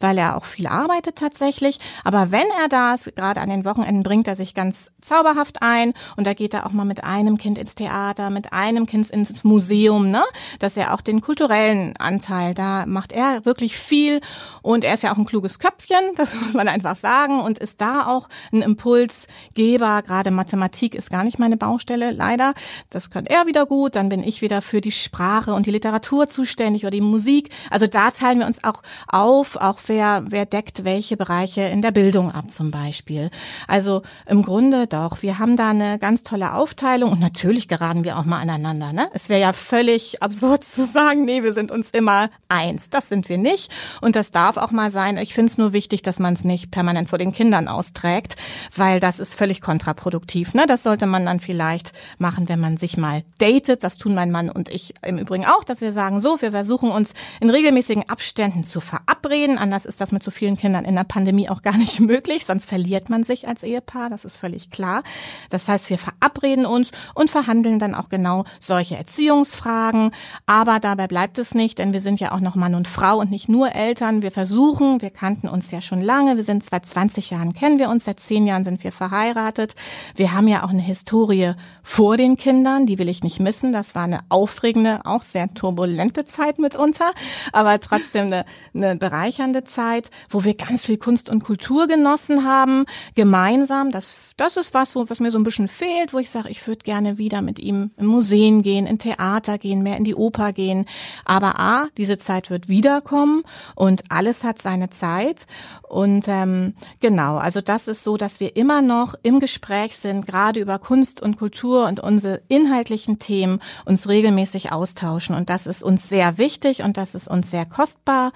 weil 0.00 0.18
er 0.18 0.36
auch 0.36 0.44
viel 0.44 0.66
arbeitet 0.66 1.16
tatsächlich. 1.16 1.78
Aber 2.02 2.30
wenn 2.30 2.46
er 2.60 2.68
da 2.68 2.94
ist, 2.94 3.14
gerade 3.14 3.40
an 3.40 3.50
den 3.50 3.64
Wochenenden, 3.64 4.02
bringt 4.02 4.26
er 4.26 4.34
sich 4.34 4.54
ganz 4.54 4.92
zauberhaft 5.00 5.58
ein. 5.60 5.92
Und 6.16 6.26
da 6.26 6.34
geht 6.34 6.54
er 6.54 6.66
auch 6.66 6.72
mal 6.72 6.84
mit 6.84 7.04
einem 7.04 7.38
Kind 7.38 7.58
ins 7.58 7.74
Theater, 7.74 8.30
mit 8.30 8.52
einem 8.52 8.86
Kind 8.86 8.98
ins 8.98 9.10
Museum, 9.42 10.10
ne? 10.10 10.22
Dass 10.58 10.76
er 10.76 10.94
auch 10.94 11.00
den 11.00 11.20
kulturellen 11.20 11.94
Anteil, 11.98 12.54
da 12.54 12.86
macht 12.86 13.12
er 13.12 13.44
wirklich 13.44 13.78
viel 13.78 14.20
und 14.62 14.84
er 14.84 14.94
ist 14.94 15.02
ja 15.02 15.12
auch 15.12 15.18
ein 15.18 15.24
kluges 15.24 15.58
Köpfchen, 15.58 15.98
das 16.16 16.34
muss 16.34 16.54
man 16.54 16.68
einfach 16.68 16.96
sagen 16.96 17.40
und 17.40 17.58
ist 17.58 17.80
da 17.80 18.06
auch 18.06 18.28
ein 18.52 18.62
Impulsgeber. 18.62 20.02
Gerade 20.02 20.30
Mathematik 20.30 20.94
ist 20.94 21.10
gar 21.10 21.24
nicht 21.24 21.38
meine 21.38 21.56
Baustelle, 21.56 22.10
leider. 22.10 22.54
Das 22.90 23.10
kann 23.10 23.26
er 23.26 23.46
wieder 23.46 23.66
gut, 23.66 23.96
dann 23.96 24.08
bin 24.08 24.22
ich 24.22 24.42
wieder 24.42 24.62
für 24.62 24.80
die 24.80 24.92
Sprache 24.92 25.54
und 25.54 25.66
die 25.66 25.70
Literatur 25.70 26.28
zuständig 26.28 26.82
oder 26.82 26.90
die 26.90 27.00
Musik. 27.00 27.50
Also 27.70 27.86
da 27.86 28.10
teilen 28.10 28.40
wir 28.40 28.46
uns 28.46 28.62
auch 28.64 28.82
auf, 29.08 29.56
auch 29.56 29.78
wer, 29.86 30.24
wer 30.28 30.46
deckt 30.46 30.84
welche 30.84 31.16
Bereiche 31.16 31.62
in 31.62 31.82
der 31.82 31.90
Bildung 31.90 32.30
ab 32.32 32.50
zum 32.50 32.70
Beispiel. 32.70 33.30
Also 33.66 34.02
im 34.26 34.42
Grunde 34.42 34.86
doch, 34.86 35.22
wir 35.22 35.38
haben 35.38 35.56
da 35.56 35.70
eine 35.70 35.98
ganz 35.98 36.22
tolle 36.22 36.54
Aufteilung 36.54 37.12
und 37.12 37.20
natürlich 37.20 37.68
geraten 37.68 38.04
wir 38.04 38.18
auch 38.18 38.24
mal 38.24 38.40
aneinander. 38.40 38.92
Ne? 38.92 39.07
Es 39.12 39.28
wäre 39.28 39.40
ja 39.40 39.52
völlig 39.52 40.22
absurd 40.22 40.64
zu 40.64 40.84
sagen, 40.84 41.24
nee, 41.24 41.42
wir 41.42 41.52
sind 41.52 41.70
uns 41.70 41.88
immer 41.90 42.30
eins. 42.48 42.90
Das 42.90 43.08
sind 43.08 43.28
wir 43.28 43.38
nicht. 43.38 43.72
Und 44.00 44.16
das 44.16 44.30
darf 44.30 44.56
auch 44.56 44.70
mal 44.70 44.90
sein. 44.90 45.16
Ich 45.16 45.34
finde 45.34 45.50
es 45.50 45.58
nur 45.58 45.72
wichtig, 45.72 46.02
dass 46.02 46.18
man 46.18 46.34
es 46.34 46.44
nicht 46.44 46.70
permanent 46.70 47.08
vor 47.08 47.18
den 47.18 47.32
Kindern 47.32 47.68
austrägt, 47.68 48.36
weil 48.76 49.00
das 49.00 49.18
ist 49.18 49.34
völlig 49.34 49.60
kontraproduktiv. 49.60 50.54
Ne? 50.54 50.64
Das 50.66 50.82
sollte 50.82 51.06
man 51.06 51.24
dann 51.24 51.40
vielleicht 51.40 51.92
machen, 52.18 52.48
wenn 52.48 52.60
man 52.60 52.76
sich 52.76 52.96
mal 52.96 53.24
datet. 53.38 53.84
Das 53.84 53.96
tun 53.96 54.14
mein 54.14 54.30
Mann 54.30 54.50
und 54.50 54.68
ich 54.68 54.94
im 55.04 55.18
Übrigen 55.18 55.46
auch, 55.46 55.64
dass 55.64 55.80
wir 55.80 55.92
sagen, 55.92 56.20
so, 56.20 56.40
wir 56.40 56.52
versuchen 56.52 56.90
uns 56.90 57.12
in 57.40 57.50
regelmäßigen 57.50 58.08
Abständen 58.08 58.64
zu 58.64 58.80
verabreden. 58.80 59.58
Anders 59.58 59.86
ist 59.86 60.00
das 60.00 60.12
mit 60.12 60.22
so 60.22 60.30
vielen 60.30 60.56
Kindern 60.56 60.84
in 60.84 60.94
der 60.94 61.04
Pandemie 61.04 61.48
auch 61.48 61.62
gar 61.62 61.76
nicht 61.76 62.00
möglich. 62.00 62.44
Sonst 62.46 62.68
verliert 62.68 63.08
man 63.08 63.24
sich 63.24 63.48
als 63.48 63.62
Ehepaar. 63.62 64.10
das 64.10 64.24
ist 64.24 64.38
völlig 64.38 64.70
klar. 64.70 65.02
Das 65.50 65.68
heißt, 65.68 65.90
wir 65.90 65.98
verabreden 65.98 66.66
uns 66.66 66.90
und 67.14 67.30
verhandeln 67.30 67.78
dann 67.78 67.94
auch 67.94 68.08
genau 68.08 68.44
solche 68.60 68.97
Erziehungsfragen. 68.98 70.10
Aber 70.46 70.80
dabei 70.80 71.06
bleibt 71.06 71.38
es 71.38 71.54
nicht, 71.54 71.78
denn 71.78 71.92
wir 71.92 72.00
sind 72.00 72.20
ja 72.20 72.32
auch 72.32 72.40
noch 72.40 72.54
Mann 72.54 72.74
und 72.74 72.88
Frau 72.88 73.18
und 73.18 73.30
nicht 73.30 73.48
nur 73.48 73.74
Eltern. 73.74 74.22
Wir 74.22 74.32
versuchen, 74.32 75.00
wir 75.00 75.10
kannten 75.10 75.48
uns 75.48 75.70
ja 75.70 75.80
schon 75.80 76.02
lange, 76.02 76.36
wir 76.36 76.44
sind 76.44 76.64
seit 76.64 76.84
20 76.84 77.30
Jahren 77.30 77.54
kennen 77.54 77.78
wir 77.78 77.88
uns, 77.88 78.04
seit 78.04 78.20
10 78.20 78.46
Jahren 78.46 78.64
sind 78.64 78.84
wir 78.84 78.92
verheiratet. 78.92 79.74
Wir 80.14 80.32
haben 80.32 80.48
ja 80.48 80.64
auch 80.64 80.70
eine 80.70 80.82
Historie 80.82 81.52
vor 81.82 82.16
den 82.16 82.36
Kindern, 82.36 82.86
die 82.86 82.98
will 82.98 83.08
ich 83.08 83.22
nicht 83.22 83.40
missen. 83.40 83.72
Das 83.72 83.94
war 83.94 84.04
eine 84.04 84.20
aufregende, 84.28 85.00
auch 85.04 85.22
sehr 85.22 85.52
turbulente 85.54 86.24
Zeit 86.24 86.58
mitunter, 86.58 87.12
aber 87.52 87.78
trotzdem 87.80 88.26
eine, 88.26 88.44
eine 88.74 88.96
bereichernde 88.96 89.64
Zeit, 89.64 90.10
wo 90.28 90.44
wir 90.44 90.54
ganz 90.54 90.84
viel 90.84 90.98
Kunst 90.98 91.30
und 91.30 91.44
Kultur 91.44 91.86
genossen 91.86 92.44
haben, 92.44 92.84
gemeinsam. 93.14 93.90
Das, 93.90 94.32
das 94.36 94.56
ist 94.56 94.74
was, 94.74 94.94
wo, 94.94 95.08
was 95.08 95.20
mir 95.20 95.30
so 95.30 95.38
ein 95.38 95.44
bisschen 95.44 95.68
fehlt, 95.68 96.12
wo 96.12 96.18
ich 96.18 96.30
sage, 96.30 96.48
ich 96.48 96.66
würde 96.66 96.84
gerne 96.84 97.18
wieder 97.18 97.42
mit 97.42 97.58
ihm 97.58 97.90
in 97.96 98.06
Museen 98.06 98.62
gehen, 98.62 98.86
in 98.88 98.98
Theater 98.98 99.58
gehen, 99.58 99.82
mehr 99.82 99.96
in 99.96 100.04
die 100.04 100.14
Oper 100.14 100.52
gehen. 100.52 100.86
Aber 101.24 101.58
A, 101.60 101.86
diese 101.96 102.18
Zeit 102.18 102.50
wird 102.50 102.68
wiederkommen 102.68 103.42
und 103.74 104.04
alles 104.10 104.44
hat 104.44 104.60
seine 104.60 104.90
Zeit. 104.90 105.46
Und 105.82 106.26
ähm, 106.28 106.74
genau, 107.00 107.36
also 107.36 107.60
das 107.60 107.88
ist 107.88 108.04
so, 108.04 108.16
dass 108.16 108.40
wir 108.40 108.56
immer 108.56 108.82
noch 108.82 109.14
im 109.22 109.40
Gespräch 109.40 109.96
sind, 109.96 110.26
gerade 110.26 110.60
über 110.60 110.78
Kunst 110.78 111.22
und 111.22 111.36
Kultur 111.36 111.86
und 111.86 112.00
unsere 112.00 112.42
inhaltlichen 112.48 113.18
Themen 113.18 113.60
uns 113.84 114.08
regelmäßig 114.08 114.72
austauschen. 114.72 115.34
Und 115.34 115.50
das 115.50 115.66
ist 115.66 115.82
uns 115.82 116.08
sehr 116.08 116.38
wichtig 116.38 116.82
und 116.82 116.96
das 116.96 117.14
ist 117.14 117.28
uns 117.28 117.50
sehr 117.50 117.66
kostbar. 117.66 118.32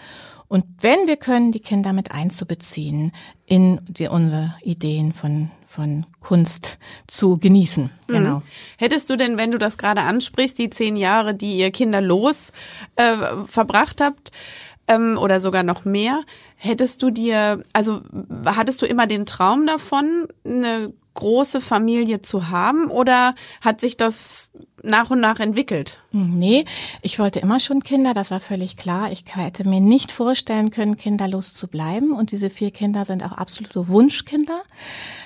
Und 0.52 0.66
wenn 0.82 1.06
wir 1.06 1.16
können, 1.16 1.50
die 1.50 1.60
Kinder 1.60 1.94
mit 1.94 2.12
einzubeziehen 2.12 3.12
in 3.46 3.80
die, 3.88 4.08
unsere 4.08 4.54
Ideen 4.60 5.14
von, 5.14 5.50
von 5.66 6.04
Kunst 6.20 6.76
zu 7.06 7.38
genießen. 7.38 7.84
Mhm. 7.84 8.12
Genau. 8.12 8.42
Hättest 8.76 9.08
du 9.08 9.16
denn, 9.16 9.38
wenn 9.38 9.50
du 9.50 9.56
das 9.56 9.78
gerade 9.78 10.02
ansprichst, 10.02 10.58
die 10.58 10.68
zehn 10.68 10.98
Jahre, 10.98 11.34
die 11.34 11.56
ihr 11.56 11.70
kinderlos 11.70 12.52
äh, 12.96 13.16
verbracht 13.48 14.02
habt, 14.02 14.30
ähm, 14.88 15.16
oder 15.16 15.40
sogar 15.40 15.62
noch 15.62 15.86
mehr, 15.86 16.22
hättest 16.56 17.00
du 17.00 17.08
dir, 17.08 17.64
also 17.72 18.02
hattest 18.44 18.82
du 18.82 18.86
immer 18.86 19.06
den 19.06 19.24
Traum 19.24 19.66
davon, 19.66 20.28
eine 20.44 20.92
große 21.14 21.62
Familie 21.62 22.20
zu 22.20 22.50
haben 22.50 22.90
oder 22.90 23.34
hat 23.62 23.80
sich 23.80 23.96
das 23.96 24.50
nach 24.83 25.11
und 25.11 25.21
nach 25.21 25.40
entwickelt? 25.40 25.99
Nee, 26.12 26.64
ich 27.01 27.18
wollte 27.18 27.40
immer 27.40 27.61
schon 27.61 27.83
Kinder, 27.83 28.12
das 28.12 28.31
war 28.31 28.40
völlig 28.40 28.77
klar. 28.77 29.11
Ich 29.12 29.25
hätte 29.35 29.66
mir 29.66 29.81
nicht 29.81 30.12
vorstellen 30.12 30.71
können, 30.71 30.97
kinderlos 30.97 31.55
zu 31.55 31.68
bleiben. 31.68 32.12
Und 32.12 32.33
diese 32.33 32.51
vier 32.51 32.71
Kinder 32.71 33.05
sind 33.05 33.25
auch 33.25 33.33
absolute 33.33 33.88
Wunschkinder. 33.88 34.62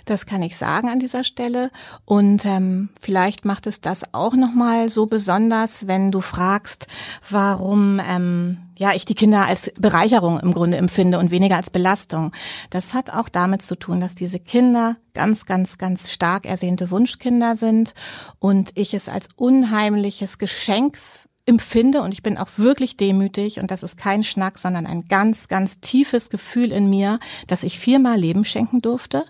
Das 0.05 0.27
kann 0.27 0.43
ich 0.43 0.57
sagen 0.57 0.89
an 0.89 1.01
dieser 1.01 1.25
Stelle. 1.25 1.71
Und 2.05 2.45
ähm, 2.45 2.91
vielleicht 3.01 3.45
macht 3.45 3.67
es 3.67 3.81
das 3.81 4.15
auch 4.15 4.35
nochmal 4.35 4.89
so 4.89 5.07
besonders, 5.07 5.87
wenn 5.87 6.11
du 6.11 6.21
fragst, 6.21 6.87
warum 7.29 8.01
ähm, 8.07 8.59
ja, 8.79 8.93
ich 8.95 9.05
die 9.05 9.15
Kinder 9.15 9.47
als 9.47 9.73
Bereicherung 9.79 10.39
im 10.41 10.53
Grunde 10.53 10.77
empfinde 10.77 11.19
und 11.19 11.31
weniger 11.31 11.57
als 11.57 11.71
Belastung. 11.71 12.33
Das 12.71 12.95
hat 12.95 13.11
auch 13.11 13.29
damit 13.29 13.63
zu 13.63 13.77
tun, 13.77 14.01
dass 14.01 14.15
diese 14.15 14.39
Kinder 14.39 14.97
ganz, 15.15 15.47
ganz, 15.47 15.79
ganz 15.79 16.11
stark 16.11 16.47
ersehnte 16.47 16.91
Wunschkinder 16.91 17.57
sind 17.57 17.95
und 18.39 18.71
ich 18.75 18.95
es 18.95 19.09
als 19.09 19.29
unheimliches 19.37 20.39
Geschenk 20.39 20.99
empfinde 21.47 22.03
und 22.03 22.13
ich 22.13 22.23
bin 22.23 22.39
auch 22.39 22.49
wirklich 22.57 22.97
demütig 22.97 23.61
und 23.61 23.71
das 23.71 23.83
ist 23.83 23.99
kein 23.99 24.25
Schnack, 24.25 24.59
sondern 24.59 24.87
ein 24.87 25.07
ganz, 25.09 25.49
ganz 25.49 25.81
tiefes 25.81 26.29
Gefühl 26.29 26.73
in 26.73 26.91
mir, 26.91 27.21
dass 27.47 27.63
ich 27.63 27.79
viermal 27.79 28.19
Leben 28.19 28.45
schenken 28.45 28.83
durfte. 28.83 29.25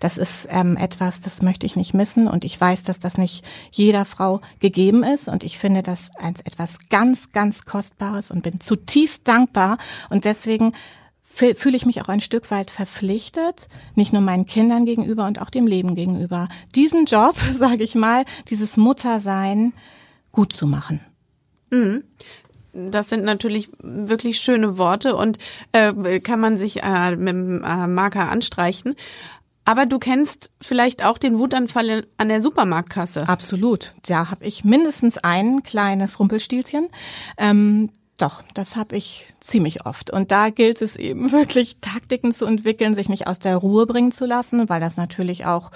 Das 0.00 0.18
ist 0.18 0.48
ähm, 0.50 0.76
etwas, 0.76 1.20
das 1.20 1.42
möchte 1.42 1.66
ich 1.66 1.76
nicht 1.76 1.94
missen 1.94 2.28
und 2.28 2.44
ich 2.44 2.60
weiß, 2.60 2.82
dass 2.82 2.98
das 2.98 3.18
nicht 3.18 3.44
jeder 3.70 4.04
Frau 4.04 4.40
gegeben 4.60 5.02
ist 5.02 5.28
und 5.28 5.44
ich 5.44 5.58
finde 5.58 5.82
das 5.82 6.10
als 6.16 6.40
etwas 6.40 6.88
ganz, 6.88 7.32
ganz 7.32 7.64
Kostbares 7.64 8.30
und 8.30 8.42
bin 8.42 8.60
zutiefst 8.60 9.26
dankbar 9.26 9.78
und 10.10 10.24
deswegen 10.24 10.72
fühle 11.22 11.76
ich 11.76 11.86
mich 11.86 12.00
auch 12.00 12.08
ein 12.08 12.20
Stück 12.20 12.50
weit 12.50 12.70
verpflichtet, 12.70 13.66
nicht 13.94 14.12
nur 14.12 14.22
meinen 14.22 14.46
Kindern 14.46 14.84
gegenüber 14.84 15.26
und 15.26 15.40
auch 15.40 15.50
dem 15.50 15.66
Leben 15.66 15.94
gegenüber, 15.94 16.48
diesen 16.74 17.06
Job, 17.06 17.36
sage 17.52 17.82
ich 17.82 17.94
mal, 17.94 18.24
dieses 18.48 18.76
Muttersein 18.76 19.72
gut 20.32 20.52
zu 20.52 20.66
machen. 20.66 21.00
Mhm. 21.70 22.04
Das 22.76 23.08
sind 23.08 23.22
natürlich 23.22 23.70
wirklich 23.78 24.40
schöne 24.40 24.78
Worte 24.78 25.14
und 25.14 25.38
äh, 25.70 26.18
kann 26.18 26.40
man 26.40 26.58
sich 26.58 26.82
äh, 26.82 27.14
mit 27.14 27.28
dem 27.28 27.62
äh, 27.62 27.86
Marker 27.86 28.28
anstreichen. 28.28 28.96
Aber 29.64 29.86
du 29.86 29.98
kennst 29.98 30.50
vielleicht 30.60 31.04
auch 31.04 31.18
den 31.18 31.38
Wutanfall 31.38 32.06
an 32.18 32.28
der 32.28 32.40
Supermarktkasse. 32.40 33.28
Absolut. 33.28 33.94
Da 34.06 34.30
habe 34.30 34.44
ich 34.44 34.64
mindestens 34.64 35.18
ein 35.18 35.62
kleines 35.62 36.20
Rumpelstilzchen. 36.20 36.88
Ähm, 37.38 37.90
doch, 38.18 38.42
das 38.52 38.76
habe 38.76 38.96
ich 38.96 39.26
ziemlich 39.40 39.86
oft. 39.86 40.10
Und 40.10 40.30
da 40.30 40.50
gilt 40.50 40.82
es 40.82 40.96
eben 40.96 41.32
wirklich, 41.32 41.78
Taktiken 41.80 42.32
zu 42.32 42.46
entwickeln, 42.46 42.94
sich 42.94 43.08
nicht 43.08 43.26
aus 43.26 43.38
der 43.38 43.56
Ruhe 43.56 43.86
bringen 43.86 44.12
zu 44.12 44.26
lassen, 44.26 44.68
weil 44.68 44.80
das 44.80 44.96
natürlich 44.96 45.46
auch 45.46 45.70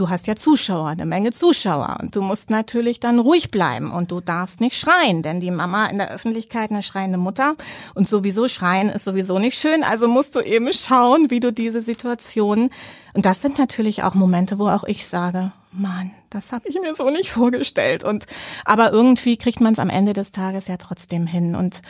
du 0.00 0.08
hast 0.08 0.26
ja 0.26 0.34
Zuschauer, 0.34 0.88
eine 0.88 1.06
Menge 1.06 1.30
Zuschauer. 1.30 1.98
Und 2.00 2.16
du 2.16 2.22
musst 2.22 2.50
natürlich 2.50 3.00
dann 3.00 3.18
ruhig 3.18 3.50
bleiben. 3.50 3.92
Und 3.92 4.10
du 4.10 4.20
darfst 4.20 4.60
nicht 4.60 4.76
schreien, 4.76 5.22
denn 5.22 5.40
die 5.40 5.50
Mama 5.50 5.86
in 5.86 5.98
der 5.98 6.10
Öffentlichkeit 6.10 6.70
eine 6.70 6.82
schreiende 6.82 7.18
Mutter 7.18 7.54
und 7.94 8.08
sowieso 8.08 8.48
schreien 8.48 8.88
ist 8.88 9.04
sowieso 9.04 9.38
nicht 9.38 9.58
schön, 9.58 9.84
also 9.84 10.08
musst 10.08 10.34
du 10.36 10.40
eben 10.40 10.72
schauen, 10.72 11.30
wie 11.30 11.40
du 11.40 11.52
diese 11.52 11.82
Situation 11.82 12.70
und 13.14 13.26
das 13.26 13.42
sind 13.42 13.58
natürlich 13.58 14.02
auch 14.02 14.14
Momente, 14.14 14.58
wo 14.58 14.68
auch 14.68 14.84
ich 14.84 15.06
sage, 15.06 15.52
Mann, 15.72 16.12
das 16.30 16.52
habe 16.52 16.68
ich 16.68 16.80
mir 16.80 16.94
so 16.94 17.10
nicht 17.10 17.30
vorgestellt. 17.30 18.04
Und 18.04 18.26
aber 18.64 18.92
irgendwie 18.92 19.36
kriegt 19.36 19.60
man 19.60 19.72
es 19.72 19.78
am 19.78 19.90
Ende 19.90 20.12
des 20.12 20.30
Tages 20.30 20.68
ja 20.68 20.76
trotzdem 20.76 21.26
hin. 21.26 21.54
Und 21.54 21.82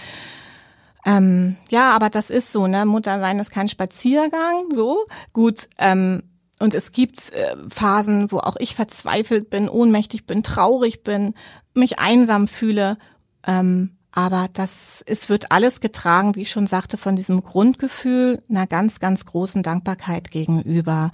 ähm, 1.05 1.57
ja, 1.69 1.93
aber 1.93 2.11
das 2.11 2.31
ist 2.31 2.53
so, 2.53 2.67
ne? 2.67 2.85
Mutter 2.85 3.21
sein 3.21 3.39
ist 3.39 3.51
kein 3.51 3.69
Spaziergang, 3.69 4.65
so. 4.73 5.05
Gut, 5.33 5.69
ähm, 5.79 6.23
und 6.61 6.75
es 6.75 6.93
gibt 6.93 7.33
äh, 7.33 7.57
Phasen, 7.69 8.31
wo 8.31 8.39
auch 8.39 8.57
ich 8.59 8.75
verzweifelt 8.75 9.51
bin, 9.51 9.69
ohnmächtig 9.69 10.27
bin, 10.27 10.43
traurig 10.43 11.03
bin, 11.03 11.35
mich 11.75 11.99
einsam 11.99 12.47
fühle. 12.47 12.99
Ähm, 13.47 13.97
aber 14.13 14.49
das, 14.53 15.03
es 15.07 15.29
wird 15.29 15.53
alles 15.53 15.81
getragen, 15.81 16.35
wie 16.35 16.43
ich 16.43 16.51
schon 16.51 16.67
sagte, 16.67 16.99
von 16.99 17.17
diesem 17.17 17.43
Grundgefühl 17.43 18.43
einer 18.51 18.67
ganz, 18.67 19.01
ganz 19.01 19.25
großen 19.25 19.63
Dankbarkeit 19.63 20.31
gegenüber. 20.31 21.13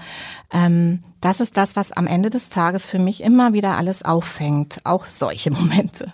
Ähm, 0.51 1.05
das 1.21 1.41
ist 1.41 1.57
das, 1.57 1.77
was 1.77 1.93
am 1.93 2.07
Ende 2.07 2.31
des 2.31 2.49
Tages 2.49 2.87
für 2.87 2.99
mich 2.99 3.23
immer 3.23 3.53
wieder 3.53 3.77
alles 3.77 4.03
auffängt, 4.03 4.79
auch 4.85 5.05
solche 5.05 5.51
Momente. 5.53 6.13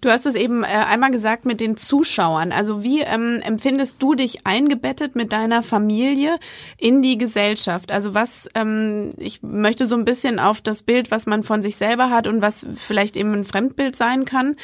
Du 0.00 0.10
hast 0.10 0.26
es 0.26 0.34
eben 0.34 0.62
äh, 0.62 0.66
einmal 0.66 1.10
gesagt 1.10 1.44
mit 1.44 1.60
den 1.60 1.76
Zuschauern. 1.76 2.52
Also 2.52 2.82
wie 2.82 3.00
ähm, 3.00 3.40
empfindest 3.42 3.96
du 4.02 4.14
dich 4.14 4.46
eingebettet 4.46 5.16
mit 5.16 5.32
deiner 5.32 5.62
Familie 5.62 6.38
in 6.76 7.02
die 7.02 7.18
Gesellschaft? 7.18 7.92
Also 7.92 8.14
was, 8.14 8.48
ähm, 8.54 9.12
ich 9.16 9.42
möchte 9.42 9.86
so 9.86 9.96
ein 9.96 10.04
bisschen 10.04 10.38
auf 10.38 10.60
das 10.60 10.82
Bild, 10.82 11.10
was 11.10 11.26
man 11.26 11.44
von 11.44 11.62
sich 11.62 11.76
selber 11.76 12.10
hat 12.10 12.26
und 12.26 12.42
was 12.42 12.66
vielleicht 12.74 13.16
eben 13.16 13.32
ein 13.32 13.44
Fremdbild 13.44 13.96
sein 13.96 14.24
kann. 14.24 14.56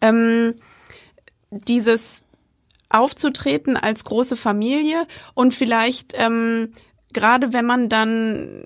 Ähm, 0.00 0.54
dieses 1.50 2.24
aufzutreten 2.90 3.76
als 3.76 4.04
große 4.04 4.36
Familie 4.36 5.06
und 5.34 5.52
vielleicht 5.54 6.14
ähm, 6.16 6.72
gerade 7.12 7.52
wenn 7.52 7.66
man 7.66 7.88
dann 7.88 8.64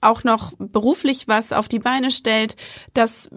auch 0.00 0.24
noch 0.24 0.52
beruflich 0.58 1.28
was 1.28 1.52
auf 1.52 1.68
die 1.68 1.78
Beine 1.78 2.10
stellt, 2.10 2.56
dass 2.94 3.30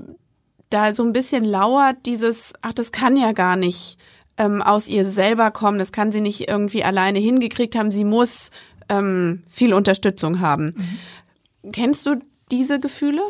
da 0.69 0.93
so 0.93 1.03
ein 1.03 1.13
bisschen 1.13 1.45
lauert 1.45 1.97
dieses, 2.05 2.53
ach, 2.61 2.73
das 2.73 2.91
kann 2.91 3.17
ja 3.17 3.31
gar 3.31 3.55
nicht 3.55 3.97
ähm, 4.37 4.61
aus 4.61 4.87
ihr 4.87 5.05
selber 5.05 5.51
kommen, 5.51 5.79
das 5.79 5.91
kann 5.91 6.11
sie 6.11 6.21
nicht 6.21 6.49
irgendwie 6.49 6.83
alleine 6.83 7.19
hingekriegt 7.19 7.75
haben, 7.75 7.91
sie 7.91 8.03
muss 8.03 8.51
ähm, 8.89 9.43
viel 9.49 9.73
Unterstützung 9.73 10.39
haben. 10.39 10.75
Mhm. 11.63 11.71
Kennst 11.71 12.05
du 12.05 12.15
diese 12.51 12.79
Gefühle? 12.79 13.21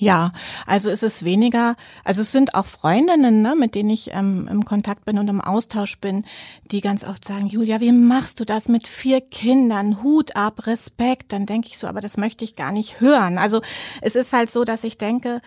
Ja, 0.00 0.32
also 0.66 0.88
es 0.88 1.02
ist 1.02 1.26
weniger, 1.26 1.76
also 2.04 2.22
es 2.22 2.32
sind 2.32 2.54
auch 2.54 2.64
Freundinnen, 2.64 3.42
ne, 3.42 3.54
mit 3.54 3.74
denen 3.74 3.90
ich 3.90 4.12
ähm, 4.14 4.48
im 4.50 4.64
Kontakt 4.64 5.04
bin 5.04 5.18
und 5.18 5.28
im 5.28 5.42
Austausch 5.42 5.98
bin, 5.98 6.24
die 6.72 6.80
ganz 6.80 7.04
oft 7.04 7.22
sagen, 7.22 7.48
Julia, 7.48 7.80
wie 7.82 7.92
machst 7.92 8.40
du 8.40 8.46
das 8.46 8.68
mit 8.68 8.88
vier 8.88 9.20
Kindern? 9.20 10.02
Hut 10.02 10.36
ab, 10.36 10.66
Respekt. 10.66 11.34
Dann 11.34 11.44
denke 11.44 11.68
ich 11.68 11.76
so, 11.76 11.86
aber 11.86 12.00
das 12.00 12.16
möchte 12.16 12.46
ich 12.46 12.56
gar 12.56 12.72
nicht 12.72 13.02
hören. 13.02 13.36
Also 13.36 13.60
es 14.00 14.14
ist 14.14 14.32
halt 14.32 14.48
so, 14.48 14.64
dass 14.64 14.84
ich 14.84 14.96
denke, 14.96 15.42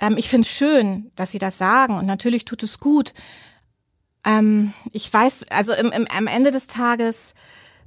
ähm, 0.00 0.16
ich 0.16 0.28
finde 0.28 0.46
es 0.46 0.52
schön, 0.52 1.12
dass 1.16 1.32
Sie 1.32 1.38
das 1.38 1.58
sagen 1.58 1.96
und 1.96 2.06
natürlich 2.06 2.44
tut 2.44 2.62
es 2.62 2.80
gut. 2.80 3.12
Ähm, 4.24 4.72
ich 4.92 5.12
weiß, 5.12 5.46
also 5.50 5.72
im, 5.72 5.92
im, 5.92 6.06
am 6.16 6.26
Ende 6.26 6.50
des 6.50 6.66
Tages, 6.66 7.34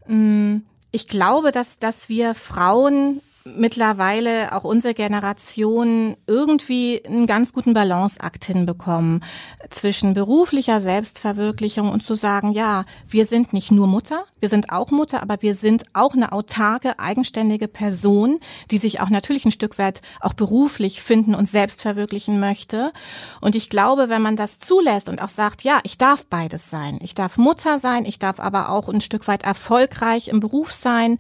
mh, 0.08 0.16
mm, 0.16 0.66
ich 0.96 1.08
glaube, 1.08 1.52
dass, 1.52 1.80
dass 1.80 2.08
wir 2.08 2.36
Frauen 2.36 3.22
mittlerweile 3.46 4.56
auch 4.56 4.64
unsere 4.64 4.94
Generation 4.94 6.16
irgendwie 6.28 7.04
einen 7.06 7.26
ganz 7.26 7.52
guten 7.52 7.74
Balanceakt 7.74 8.46
hinbekommen 8.46 9.22
zwischen 9.70 10.14
beruflicher 10.14 10.80
Selbstverwirklichung 10.80 11.92
und 11.92 12.06
zu 12.06 12.16
sagen, 12.16 12.54
ja, 12.54 12.86
wir 13.06 13.26
sind 13.26 13.52
nicht 13.52 13.70
nur 13.70 13.88
Mutter, 13.88 14.24
wir 14.40 14.48
sind 14.48 14.72
auch 14.72 14.92
Mutter, 14.92 15.22
aber 15.22 15.42
wir 15.42 15.56
sind 15.56 15.84
auch 15.92 16.14
eine 16.14 16.32
autarke, 16.32 17.00
eigenständige 17.00 17.68
Person, 17.68 18.40
die 18.72 18.78
sich 18.78 19.02
auch 19.02 19.10
natürlich 19.10 19.44
ein 19.44 19.52
Stück 19.52 19.78
weit 19.78 20.02
auch 20.22 20.34
beruflich 20.34 21.02
finden 21.02 21.36
und 21.36 21.50
selbst 21.50 21.82
verwirklichen 21.82 22.40
möchte. 22.40 22.94
Und 23.42 23.56
ich 23.56 23.70
glaube, 23.70 24.08
wenn 24.08 24.22
man 24.22 24.38
das 24.38 24.60
zulässt 24.60 25.10
und 25.10 25.22
auch 25.22 25.30
sagt, 25.30 25.64
ja, 25.64 25.80
ich 25.84 25.98
darf 25.98 26.26
beides 26.28 26.70
sein. 26.70 26.98
Ich 27.02 27.14
darf 27.14 27.38
Mutter 27.38 27.78
sein, 27.78 28.06
ich 28.06 28.20
darf 28.20 28.40
aber 28.40 28.70
auch 28.70 28.88
ein 28.88 29.02
Stück 29.02 29.28
weit 29.28 29.44
erfolgreich 29.44 30.30
im 30.30 30.40
Beruf 30.40 30.72
sein. 30.72 31.18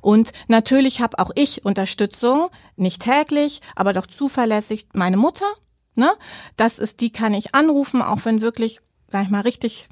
Und 0.00 0.32
natürlich 0.48 1.02
habe 1.02 1.18
auch 1.18 1.30
ich 1.34 1.65
Unterstützung, 1.66 2.48
nicht 2.76 3.02
täglich, 3.02 3.60
aber 3.74 3.92
doch 3.92 4.06
zuverlässig 4.06 4.86
meine 4.92 5.16
Mutter. 5.16 5.46
Ne? 5.94 6.10
Das 6.56 6.78
ist, 6.78 7.00
die 7.00 7.10
kann 7.10 7.34
ich 7.34 7.54
anrufen, 7.54 8.02
auch 8.02 8.20
wenn 8.24 8.40
wirklich, 8.40 8.80
sag 9.08 9.24
ich 9.24 9.30
mal, 9.30 9.40
richtig 9.40 9.88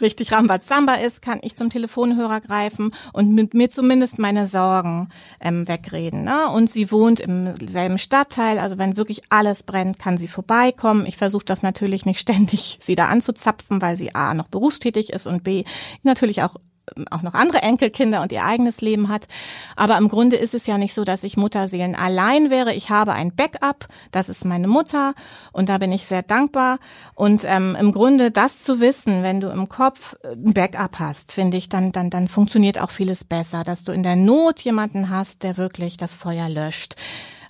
richtig 0.00 0.32
Rambazamba 0.32 0.94
ist, 0.94 1.22
kann 1.22 1.40
ich 1.42 1.56
zum 1.56 1.70
Telefonhörer 1.70 2.40
greifen 2.40 2.92
und 3.12 3.32
mit 3.32 3.54
mir 3.54 3.70
zumindest 3.70 4.18
meine 4.18 4.46
Sorgen 4.46 5.08
ähm, 5.40 5.68
wegreden. 5.68 6.24
Ne? 6.24 6.48
Und 6.48 6.70
sie 6.70 6.90
wohnt 6.90 7.20
im 7.20 7.54
selben 7.56 7.98
Stadtteil, 7.98 8.58
also 8.58 8.78
wenn 8.78 8.96
wirklich 8.96 9.22
alles 9.28 9.62
brennt, 9.62 9.98
kann 9.98 10.18
sie 10.18 10.28
vorbeikommen. 10.28 11.06
Ich 11.06 11.16
versuche 11.16 11.44
das 11.44 11.62
natürlich 11.62 12.06
nicht 12.06 12.20
ständig, 12.20 12.78
sie 12.82 12.94
da 12.94 13.08
anzuzapfen, 13.08 13.82
weil 13.82 13.96
sie 13.96 14.14
A 14.14 14.34
noch 14.34 14.48
berufstätig 14.48 15.12
ist 15.12 15.26
und 15.26 15.44
B 15.44 15.64
natürlich 16.02 16.42
auch 16.42 16.56
auch 17.10 17.22
noch 17.22 17.34
andere 17.34 17.62
Enkelkinder 17.62 18.22
und 18.22 18.32
ihr 18.32 18.44
eigenes 18.44 18.80
Leben 18.80 19.08
hat. 19.08 19.26
Aber 19.76 19.96
im 19.98 20.08
Grunde 20.08 20.36
ist 20.36 20.54
es 20.54 20.66
ja 20.66 20.78
nicht 20.78 20.94
so, 20.94 21.04
dass 21.04 21.24
ich 21.24 21.36
Mutterseelen 21.36 21.94
allein 21.94 22.50
wäre. 22.50 22.74
Ich 22.74 22.90
habe 22.90 23.12
ein 23.12 23.34
Backup, 23.34 23.86
das 24.10 24.28
ist 24.28 24.44
meine 24.44 24.68
Mutter 24.68 25.14
und 25.52 25.68
da 25.68 25.78
bin 25.78 25.92
ich 25.92 26.06
sehr 26.06 26.22
dankbar. 26.22 26.78
Und 27.14 27.44
ähm, 27.46 27.76
im 27.78 27.92
Grunde 27.92 28.30
das 28.30 28.64
zu 28.64 28.80
wissen, 28.80 29.22
wenn 29.22 29.40
du 29.40 29.48
im 29.48 29.68
Kopf 29.68 30.16
ein 30.24 30.54
Backup 30.54 30.98
hast, 30.98 31.32
finde 31.32 31.56
ich, 31.56 31.68
dann, 31.68 31.92
dann, 31.92 32.10
dann 32.10 32.28
funktioniert 32.28 32.78
auch 32.78 32.90
vieles 32.90 33.24
besser, 33.24 33.64
dass 33.64 33.84
du 33.84 33.92
in 33.92 34.02
der 34.02 34.16
Not 34.16 34.60
jemanden 34.60 35.10
hast, 35.10 35.42
der 35.42 35.56
wirklich 35.56 35.96
das 35.96 36.14
Feuer 36.14 36.48
löscht. 36.48 36.96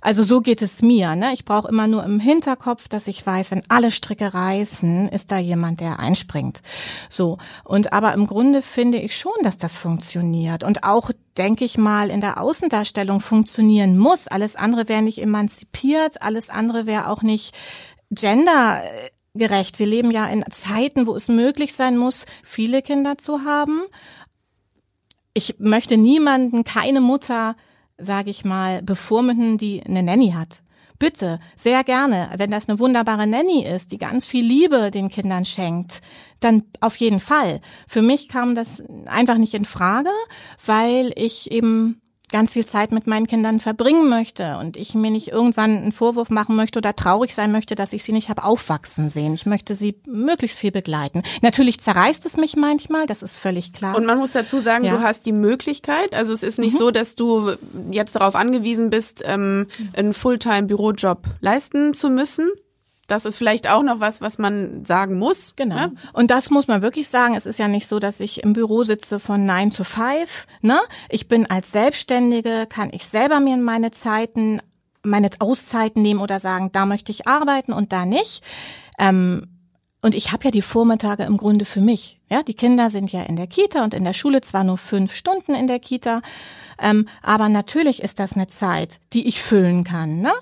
Also 0.04 0.22
so 0.22 0.42
geht 0.42 0.60
es 0.60 0.82
mir. 0.82 1.16
Ne? 1.16 1.32
Ich 1.32 1.46
brauche 1.46 1.66
immer 1.66 1.86
nur 1.86 2.04
im 2.04 2.20
Hinterkopf, 2.20 2.88
dass 2.88 3.08
ich 3.08 3.24
weiß, 3.24 3.50
wenn 3.50 3.62
alle 3.70 3.90
Stricke 3.90 4.34
reißen, 4.34 5.08
ist 5.08 5.32
da 5.32 5.38
jemand, 5.38 5.80
der 5.80 5.98
einspringt. 5.98 6.60
So. 7.08 7.38
Und 7.64 7.94
aber 7.94 8.12
im 8.12 8.26
Grunde 8.26 8.60
finde 8.60 8.98
ich 8.98 9.16
schon, 9.16 9.32
dass 9.42 9.56
das 9.56 9.78
funktioniert. 9.78 10.62
Und 10.62 10.84
auch, 10.84 11.10
denke 11.38 11.64
ich 11.64 11.78
mal, 11.78 12.10
in 12.10 12.20
der 12.20 12.38
Außendarstellung 12.38 13.20
funktionieren 13.20 13.96
muss. 13.96 14.28
Alles 14.28 14.56
andere 14.56 14.90
wäre 14.90 15.00
nicht 15.00 15.22
emanzipiert, 15.22 16.20
alles 16.20 16.50
andere 16.50 16.84
wäre 16.84 17.08
auch 17.08 17.22
nicht 17.22 17.56
gendergerecht. 18.10 19.78
Wir 19.78 19.86
leben 19.86 20.10
ja 20.10 20.26
in 20.26 20.44
Zeiten, 20.50 21.06
wo 21.06 21.16
es 21.16 21.28
möglich 21.28 21.72
sein 21.72 21.96
muss, 21.96 22.26
viele 22.44 22.82
Kinder 22.82 23.16
zu 23.16 23.46
haben. 23.46 23.80
Ich 25.32 25.56
möchte 25.60 25.96
niemanden, 25.96 26.62
keine 26.64 27.00
Mutter 27.00 27.56
sage 27.98 28.30
ich 28.30 28.44
mal, 28.44 28.82
bevormunden, 28.82 29.58
die 29.58 29.82
eine 29.84 30.02
Nanny 30.02 30.32
hat. 30.32 30.62
Bitte, 30.98 31.40
sehr 31.56 31.82
gerne, 31.82 32.30
wenn 32.36 32.50
das 32.50 32.68
eine 32.68 32.78
wunderbare 32.78 33.26
Nanny 33.26 33.64
ist, 33.64 33.90
die 33.90 33.98
ganz 33.98 34.26
viel 34.26 34.44
Liebe 34.44 34.90
den 34.90 35.08
Kindern 35.08 35.44
schenkt, 35.44 36.00
dann 36.38 36.62
auf 36.80 36.96
jeden 36.96 37.20
Fall. 37.20 37.60
Für 37.88 38.00
mich 38.00 38.28
kam 38.28 38.54
das 38.54 38.82
einfach 39.06 39.36
nicht 39.36 39.54
in 39.54 39.64
Frage, 39.64 40.10
weil 40.64 41.12
ich 41.16 41.50
eben 41.50 42.00
ganz 42.34 42.52
viel 42.52 42.66
Zeit 42.66 42.90
mit 42.90 43.06
meinen 43.06 43.28
Kindern 43.28 43.60
verbringen 43.60 44.08
möchte 44.08 44.56
und 44.58 44.76
ich 44.76 44.96
mir 44.96 45.12
nicht 45.12 45.28
irgendwann 45.28 45.76
einen 45.76 45.92
Vorwurf 45.92 46.30
machen 46.30 46.56
möchte 46.56 46.80
oder 46.80 46.96
traurig 46.96 47.32
sein 47.32 47.52
möchte, 47.52 47.76
dass 47.76 47.92
ich 47.92 48.02
sie 48.02 48.10
nicht 48.10 48.28
habe 48.28 48.42
aufwachsen 48.42 49.08
sehen. 49.08 49.34
Ich 49.34 49.46
möchte 49.46 49.76
sie 49.76 50.00
möglichst 50.04 50.58
viel 50.58 50.72
begleiten. 50.72 51.22
Natürlich 51.42 51.78
zerreißt 51.78 52.26
es 52.26 52.36
mich 52.36 52.56
manchmal, 52.56 53.06
das 53.06 53.22
ist 53.22 53.38
völlig 53.38 53.72
klar. 53.72 53.96
Und 53.96 54.04
man 54.04 54.18
muss 54.18 54.32
dazu 54.32 54.58
sagen, 54.58 54.82
ja. 54.82 54.96
du 54.96 55.00
hast 55.00 55.26
die 55.26 55.32
Möglichkeit, 55.32 56.12
also 56.12 56.32
es 56.32 56.42
ist 56.42 56.58
nicht 56.58 56.74
mhm. 56.74 56.78
so, 56.78 56.90
dass 56.90 57.14
du 57.14 57.52
jetzt 57.92 58.16
darauf 58.16 58.34
angewiesen 58.34 58.90
bist, 58.90 59.22
ähm, 59.24 59.68
einen 59.92 60.12
Fulltime-Bürojob 60.12 61.20
leisten 61.40 61.94
zu 61.94 62.10
müssen, 62.10 62.50
das 63.06 63.24
ist 63.24 63.36
vielleicht 63.36 63.68
auch 63.68 63.82
noch 63.82 64.00
was, 64.00 64.20
was 64.20 64.38
man 64.38 64.84
sagen 64.84 65.18
muss. 65.18 65.54
Genau. 65.56 65.74
Ne? 65.74 65.92
Und 66.12 66.30
das 66.30 66.50
muss 66.50 66.68
man 66.68 66.82
wirklich 66.82 67.08
sagen. 67.08 67.34
Es 67.34 67.46
ist 67.46 67.58
ja 67.58 67.68
nicht 67.68 67.86
so, 67.86 67.98
dass 67.98 68.20
ich 68.20 68.42
im 68.42 68.52
Büro 68.52 68.84
sitze 68.84 69.20
von 69.20 69.44
9 69.44 69.70
to 69.70 69.84
5. 69.84 70.46
Ne? 70.62 70.80
Ich 71.08 71.28
bin 71.28 71.48
als 71.50 71.72
Selbstständige, 71.72 72.66
kann 72.68 72.90
ich 72.92 73.06
selber 73.06 73.40
mir 73.40 73.56
meine 73.56 73.90
Zeiten, 73.90 74.60
meine 75.02 75.30
Auszeiten 75.38 76.02
nehmen 76.02 76.20
oder 76.20 76.38
sagen, 76.38 76.70
da 76.72 76.86
möchte 76.86 77.12
ich 77.12 77.26
arbeiten 77.26 77.72
und 77.72 77.92
da 77.92 78.06
nicht. 78.06 78.42
Ähm, 78.98 79.48
und 80.00 80.14
ich 80.14 80.32
habe 80.32 80.44
ja 80.44 80.50
die 80.50 80.62
Vormittage 80.62 81.24
im 81.24 81.36
Grunde 81.36 81.64
für 81.64 81.80
mich. 81.80 82.20
Ja, 82.30 82.42
die 82.42 82.54
Kinder 82.54 82.88
sind 82.88 83.12
ja 83.12 83.22
in 83.22 83.36
der 83.36 83.46
Kita 83.46 83.84
und 83.84 83.92
in 83.92 84.02
der 84.02 84.14
Schule 84.14 84.40
zwar 84.40 84.64
nur 84.64 84.78
fünf 84.78 85.14
Stunden 85.14 85.54
in 85.54 85.66
der 85.66 85.78
Kita. 85.78 86.22
Ähm, 86.80 87.06
aber 87.22 87.48
natürlich 87.48 88.02
ist 88.02 88.18
das 88.18 88.32
eine 88.32 88.46
Zeit, 88.46 88.98
die 89.12 89.28
ich 89.28 89.42
füllen 89.42 89.84
kann. 89.84 90.20
Ne? 90.20 90.32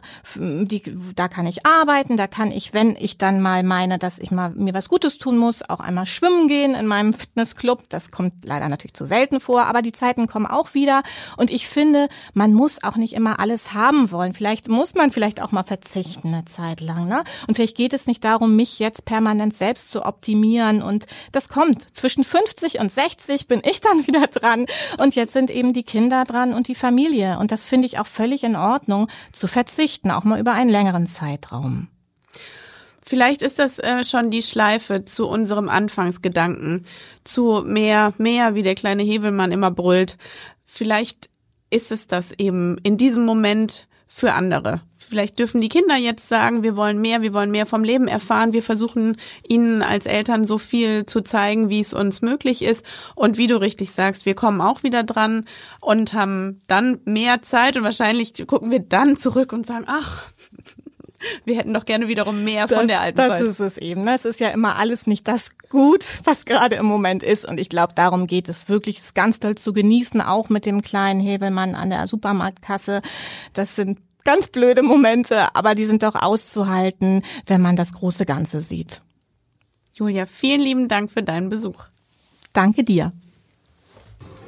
Die, 0.64 0.82
da 1.14 1.28
kann 1.28 1.46
ich 1.46 1.66
arbeiten, 1.66 2.16
da 2.16 2.26
kann 2.26 2.50
ich, 2.50 2.72
wenn 2.72 2.96
ich 2.96 3.18
dann 3.18 3.40
mal 3.40 3.62
meine, 3.62 3.98
dass 3.98 4.18
ich 4.18 4.30
mal 4.30 4.50
mir 4.50 4.74
was 4.74 4.88
Gutes 4.88 5.18
tun 5.18 5.36
muss, 5.36 5.68
auch 5.68 5.80
einmal 5.80 6.06
schwimmen 6.06 6.48
gehen 6.48 6.74
in 6.74 6.86
meinem 6.86 7.12
Fitnessclub. 7.12 7.88
Das 7.88 8.10
kommt 8.10 8.32
leider 8.44 8.68
natürlich 8.68 8.94
zu 8.94 9.04
selten 9.04 9.40
vor, 9.40 9.64
aber 9.64 9.82
die 9.82 9.92
Zeiten 9.92 10.26
kommen 10.26 10.46
auch 10.46 10.74
wieder. 10.74 11.02
Und 11.36 11.50
ich 11.50 11.68
finde, 11.68 12.08
man 12.32 12.54
muss 12.54 12.82
auch 12.82 12.96
nicht 12.96 13.12
immer 13.12 13.40
alles 13.40 13.74
haben 13.74 14.10
wollen. 14.10 14.34
Vielleicht 14.34 14.68
muss 14.68 14.94
man 14.94 15.10
vielleicht 15.10 15.42
auch 15.42 15.52
mal 15.52 15.64
verzichten 15.64 16.28
eine 16.28 16.44
Zeit 16.44 16.80
lang. 16.80 17.08
Ne? 17.08 17.24
Und 17.46 17.56
vielleicht 17.56 17.76
geht 17.76 17.92
es 17.92 18.06
nicht 18.06 18.24
darum, 18.24 18.56
mich 18.56 18.78
jetzt 18.78 19.04
permanent 19.04 19.52
selbst 19.52 19.90
zu 19.90 20.04
optimieren. 20.04 20.80
Und 20.80 21.06
das 21.32 21.48
kommt. 21.48 21.71
Zwischen 21.92 22.24
50 22.24 22.78
und 22.80 22.90
60 22.90 23.48
bin 23.48 23.62
ich 23.64 23.80
dann 23.80 24.06
wieder 24.06 24.26
dran. 24.26 24.66
Und 24.98 25.14
jetzt 25.14 25.32
sind 25.32 25.50
eben 25.50 25.72
die 25.72 25.84
Kinder 25.84 26.24
dran 26.24 26.54
und 26.54 26.68
die 26.68 26.74
Familie. 26.74 27.38
Und 27.38 27.52
das 27.52 27.64
finde 27.64 27.86
ich 27.86 27.98
auch 27.98 28.06
völlig 28.06 28.44
in 28.44 28.56
Ordnung, 28.56 29.08
zu 29.32 29.46
verzichten, 29.46 30.10
auch 30.10 30.24
mal 30.24 30.40
über 30.40 30.52
einen 30.52 30.70
längeren 30.70 31.06
Zeitraum. 31.06 31.88
Vielleicht 33.04 33.42
ist 33.42 33.58
das 33.58 33.78
äh, 33.78 34.04
schon 34.04 34.30
die 34.30 34.42
Schleife 34.42 35.04
zu 35.04 35.28
unserem 35.28 35.68
Anfangsgedanken, 35.68 36.86
zu 37.24 37.62
mehr, 37.66 38.14
mehr, 38.16 38.54
wie 38.54 38.62
der 38.62 38.76
kleine 38.76 39.02
Hevelmann 39.02 39.52
immer 39.52 39.70
brüllt. 39.70 40.16
Vielleicht 40.64 41.28
ist 41.68 41.90
es 41.90 42.06
das 42.06 42.32
eben 42.32 42.78
in 42.78 42.96
diesem 42.96 43.24
Moment 43.24 43.88
für 44.14 44.34
andere. 44.34 44.82
Vielleicht 44.98 45.38
dürfen 45.38 45.60
die 45.60 45.68
Kinder 45.68 45.96
jetzt 45.96 46.28
sagen, 46.28 46.62
wir 46.62 46.76
wollen 46.76 47.00
mehr, 47.00 47.22
wir 47.22 47.34
wollen 47.34 47.50
mehr 47.50 47.66
vom 47.66 47.82
Leben 47.82 48.08
erfahren. 48.08 48.52
Wir 48.52 48.62
versuchen 48.62 49.16
ihnen 49.46 49.82
als 49.82 50.06
Eltern 50.06 50.44
so 50.44 50.58
viel 50.58 51.06
zu 51.06 51.22
zeigen, 51.22 51.68
wie 51.68 51.80
es 51.80 51.92
uns 51.92 52.22
möglich 52.22 52.62
ist. 52.62 52.84
Und 53.14 53.36
wie 53.36 53.46
du 53.46 53.60
richtig 53.60 53.90
sagst, 53.90 54.26
wir 54.26 54.34
kommen 54.34 54.60
auch 54.60 54.82
wieder 54.82 55.02
dran 55.02 55.46
und 55.80 56.14
haben 56.14 56.62
dann 56.66 57.00
mehr 57.04 57.42
Zeit 57.42 57.76
und 57.76 57.84
wahrscheinlich 57.84 58.46
gucken 58.46 58.70
wir 58.70 58.80
dann 58.80 59.18
zurück 59.18 59.52
und 59.52 59.66
sagen, 59.66 59.84
ach, 59.86 60.24
wir 61.44 61.56
hätten 61.56 61.74
doch 61.74 61.84
gerne 61.84 62.08
wiederum 62.08 62.44
mehr 62.44 62.66
das, 62.66 62.78
von 62.78 62.88
der 62.88 63.00
alten 63.00 63.16
das 63.16 63.28
Zeit. 63.28 63.42
Das 63.42 63.48
ist 63.48 63.60
es 63.60 63.78
eben. 63.78 64.06
Es 64.08 64.24
ist 64.24 64.40
ja 64.40 64.48
immer 64.48 64.76
alles 64.76 65.06
nicht 65.06 65.26
das 65.28 65.50
Gut, 65.68 66.04
was 66.24 66.44
gerade 66.44 66.76
im 66.76 66.86
Moment 66.86 67.22
ist. 67.22 67.44
Und 67.44 67.58
ich 67.58 67.68
glaube, 67.68 67.94
darum 67.94 68.26
geht 68.26 68.48
es 68.48 68.68
wirklich, 68.68 68.98
es 68.98 69.14
ganz 69.14 69.40
toll 69.40 69.54
zu 69.54 69.72
genießen, 69.72 70.20
auch 70.20 70.48
mit 70.48 70.66
dem 70.66 70.82
kleinen 70.82 71.20
Hebelmann 71.20 71.74
an 71.74 71.90
der 71.90 72.06
Supermarktkasse. 72.06 73.00
Das 73.54 73.76
sind 73.76 73.98
ganz 74.24 74.48
blöde 74.48 74.82
Momente, 74.82 75.54
aber 75.54 75.74
die 75.74 75.84
sind 75.84 76.02
doch 76.02 76.14
auszuhalten, 76.14 77.22
wenn 77.46 77.62
man 77.62 77.76
das 77.76 77.94
große 77.94 78.26
Ganze 78.26 78.60
sieht. 78.60 79.00
Julia, 79.94 80.26
vielen 80.26 80.60
lieben 80.60 80.88
Dank 80.88 81.10
für 81.10 81.22
deinen 81.22 81.48
Besuch. 81.48 81.84
Danke 82.52 82.84
dir. 82.84 83.12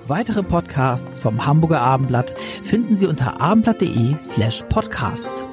Weitere 0.06 0.42
Podcasts 0.42 1.18
vom 1.18 1.46
Hamburger 1.46 1.80
Abendblatt 1.80 2.38
finden 2.38 2.94
Sie 2.94 3.06
unter 3.06 3.40
abendblatt.de 3.40 4.16
slash 4.20 4.62
podcast. 4.68 5.46